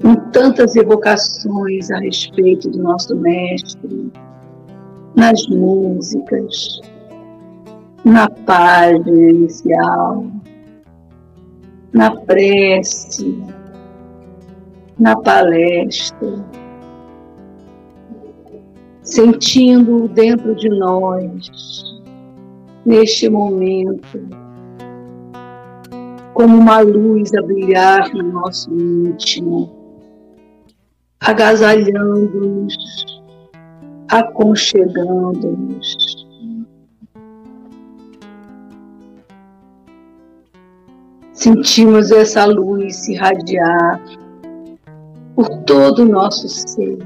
[0.00, 4.10] com tantas evocações a respeito do nosso Mestre,
[5.16, 6.80] nas músicas,
[8.04, 10.26] na página inicial,
[11.92, 13.42] na prece,
[14.98, 16.44] na palestra,
[19.02, 21.50] sentindo dentro de nós,
[22.86, 24.18] neste momento,
[26.34, 29.70] como uma luz a brilhar no nosso íntimo,
[31.20, 33.19] agasalhando-nos,
[34.10, 36.28] aconchegando-nos
[41.32, 43.98] Sentimos essa luz se irradiar
[45.34, 46.98] por todo o nosso ser.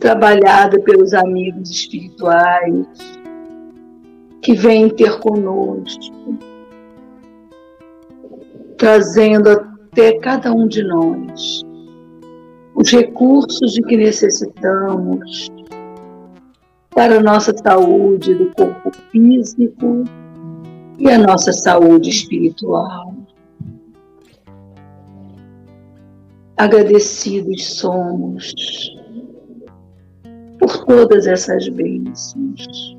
[0.00, 2.86] Trabalhada pelos amigos espirituais
[4.40, 6.38] que vêm ter conosco,
[8.78, 11.66] trazendo até cada um de nós
[12.76, 15.48] os recursos de que necessitamos
[16.90, 20.04] para a nossa saúde do corpo físico
[20.98, 23.14] e a nossa saúde espiritual.
[26.58, 28.54] Agradecidos somos
[30.58, 32.96] por todas essas bênçãos,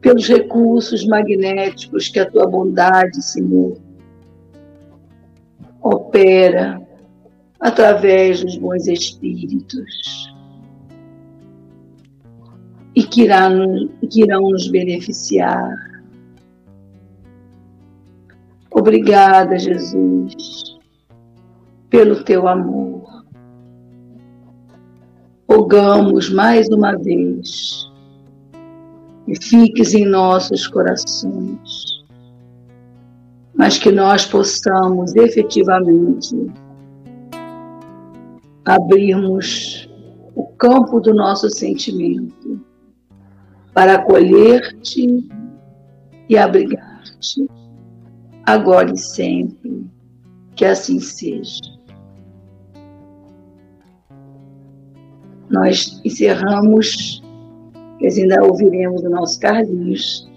[0.00, 3.76] pelos recursos magnéticos que a tua bondade, Senhor,
[5.82, 6.83] opera
[7.64, 10.30] através dos bons espíritos
[12.94, 13.48] e que, irá,
[14.10, 15.74] que irão nos beneficiar.
[18.70, 20.76] Obrigada, Jesus,
[21.88, 23.24] pelo teu amor.
[25.48, 27.90] Rogamos mais uma vez
[29.24, 32.04] que fiques em nossos corações,
[33.54, 36.52] mas que nós possamos efetivamente
[38.64, 39.88] abrirmos
[40.34, 42.60] o campo do nosso sentimento
[43.72, 45.28] para acolher-te
[46.28, 47.48] e abrigar-te,
[48.44, 49.86] agora e sempre,
[50.56, 51.60] que assim seja.
[55.50, 57.22] Nós encerramos,
[57.98, 60.28] que ainda ouviremos do nosso Carlinhos,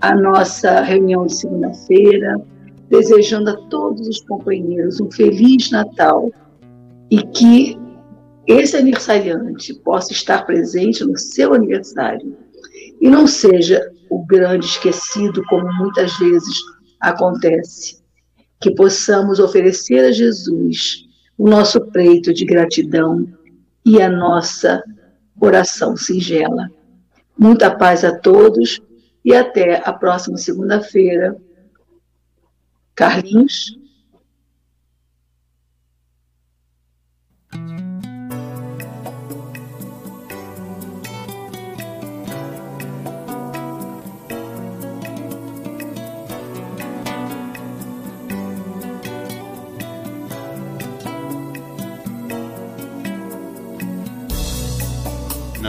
[0.00, 2.40] a nossa reunião de segunda-feira,
[2.88, 6.30] desejando a todos os companheiros um feliz Natal
[7.10, 7.78] e que
[8.46, 12.36] esse aniversariante possa estar presente no seu aniversário
[13.00, 16.56] e não seja o grande esquecido, como muitas vezes
[17.00, 18.02] acontece.
[18.60, 21.04] Que possamos oferecer a Jesus
[21.36, 23.26] o nosso preito de gratidão
[23.84, 24.82] e a nossa
[25.40, 26.70] oração singela.
[27.36, 28.80] Muita paz a todos
[29.24, 31.36] e até a próxima segunda-feira.
[32.94, 33.78] Carlinhos.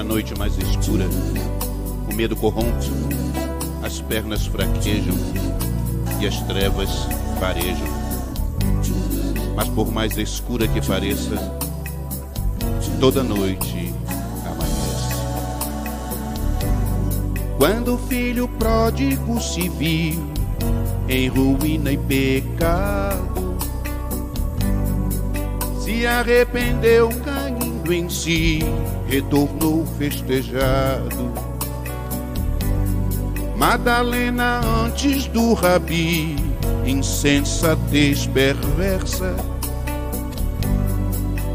[0.06, 1.06] Noite mais escura.
[2.10, 2.92] O medo corrompe,
[3.84, 5.16] as pernas fraquejam
[6.22, 6.90] e as trevas
[7.40, 7.88] farejam.
[9.56, 11.36] Mas por mais escura que pareça,
[13.00, 13.94] toda noite
[14.46, 15.16] amanhece.
[17.58, 20.24] Quando o filho pródigo se viu
[21.10, 23.58] em ruína e pecado,
[25.80, 27.10] se arrependeu
[27.86, 28.60] caindo em si,
[29.08, 31.32] retornou festejado.
[33.56, 36.36] Madalena antes do rabi,
[36.86, 39.36] insensatez perversa,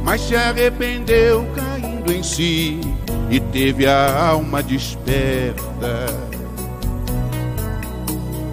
[0.05, 2.81] mas se arrependeu caindo em si
[3.29, 6.07] e teve a alma desperta.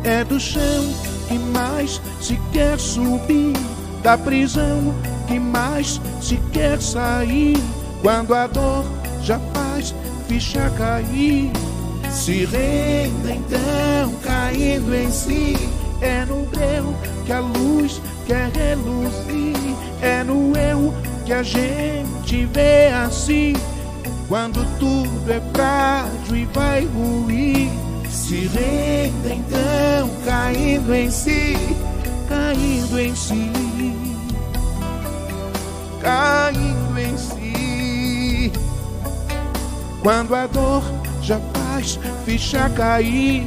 [0.03, 0.93] É do chão
[1.27, 3.53] que mais se quer subir,
[4.01, 4.93] da prisão
[5.27, 7.57] que mais se quer sair,
[8.01, 8.85] quando a dor
[9.21, 9.93] já faz
[10.27, 11.51] ficha cair.
[12.09, 15.55] Se renda então caindo em si,
[16.01, 16.95] é no breu
[17.25, 20.93] que a luz quer reluzir, é no eu
[21.25, 23.53] que a gente vê assim.
[24.27, 27.69] Quando tudo é frágil e vai ruir,
[28.09, 31.57] se renda então caindo em si,
[32.27, 33.51] caindo em si,
[36.07, 38.51] caindo em si.
[40.01, 40.81] Quando a dor
[41.21, 43.45] já faz ficha cair,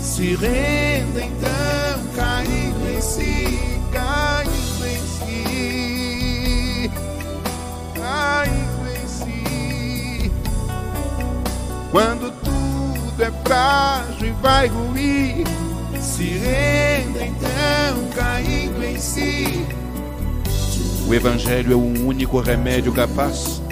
[0.00, 3.58] se renda então caindo em si,
[3.90, 6.90] caindo em si,
[7.96, 10.32] caindo em si.
[11.90, 15.44] Quando tudo é frágil e vai ruir,
[16.00, 19.66] se renda então caindo em si.
[21.08, 23.62] O Evangelho é o único remédio capaz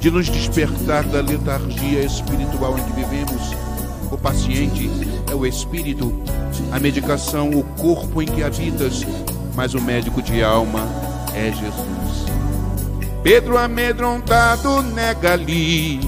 [0.00, 3.54] de nos despertar da letargia espiritual em que vivemos.
[4.10, 4.90] O paciente
[5.30, 6.20] é o espírito,
[6.72, 9.06] a medicação, o corpo em que habitas,
[9.54, 10.80] mas o médico de alma
[11.32, 12.26] é Jesus.
[13.22, 16.00] Pedro amedrontado nega ali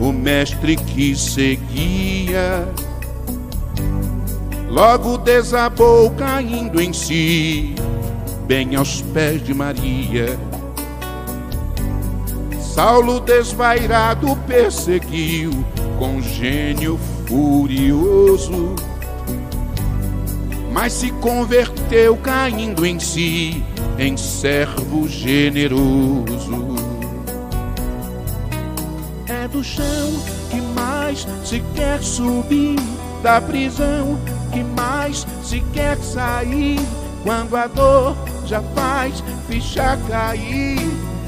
[0.00, 2.66] o mestre que seguia.
[4.70, 7.74] Logo desabou caindo em si,
[8.50, 10.36] bem aos pés de Maria.
[12.60, 15.52] Saulo desvairado perseguiu
[15.96, 16.98] com gênio
[17.28, 18.74] furioso,
[20.72, 23.62] mas se converteu caindo em si
[23.96, 26.74] em servo generoso.
[29.28, 30.10] É do chão
[30.50, 32.80] que mais se quer subir,
[33.22, 34.18] da prisão
[34.52, 36.80] que mais se quer sair,
[37.22, 38.16] quando a dor
[38.50, 40.80] já faz ficha cair.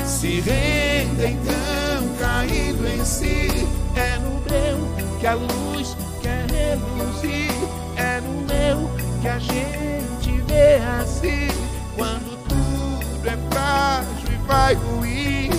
[0.04, 3.48] Se renda então caindo em si,
[3.94, 7.52] é no meu que a luz quer reluzir,
[7.96, 8.90] é no meu
[9.20, 11.46] que a gente vê assim,
[11.94, 15.52] quando tudo é frágil e vai ruir.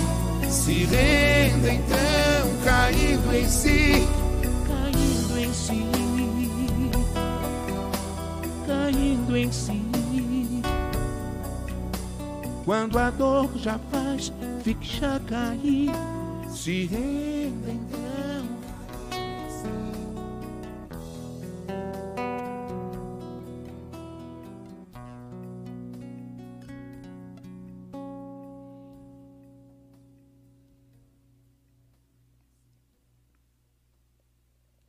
[0.50, 4.06] Se renda então caindo em si,
[4.68, 5.86] caindo em si,
[8.66, 9.83] caindo em si.
[12.64, 14.32] Quando a dor já faz
[14.62, 15.90] ficha cair,
[16.48, 18.03] se renda então.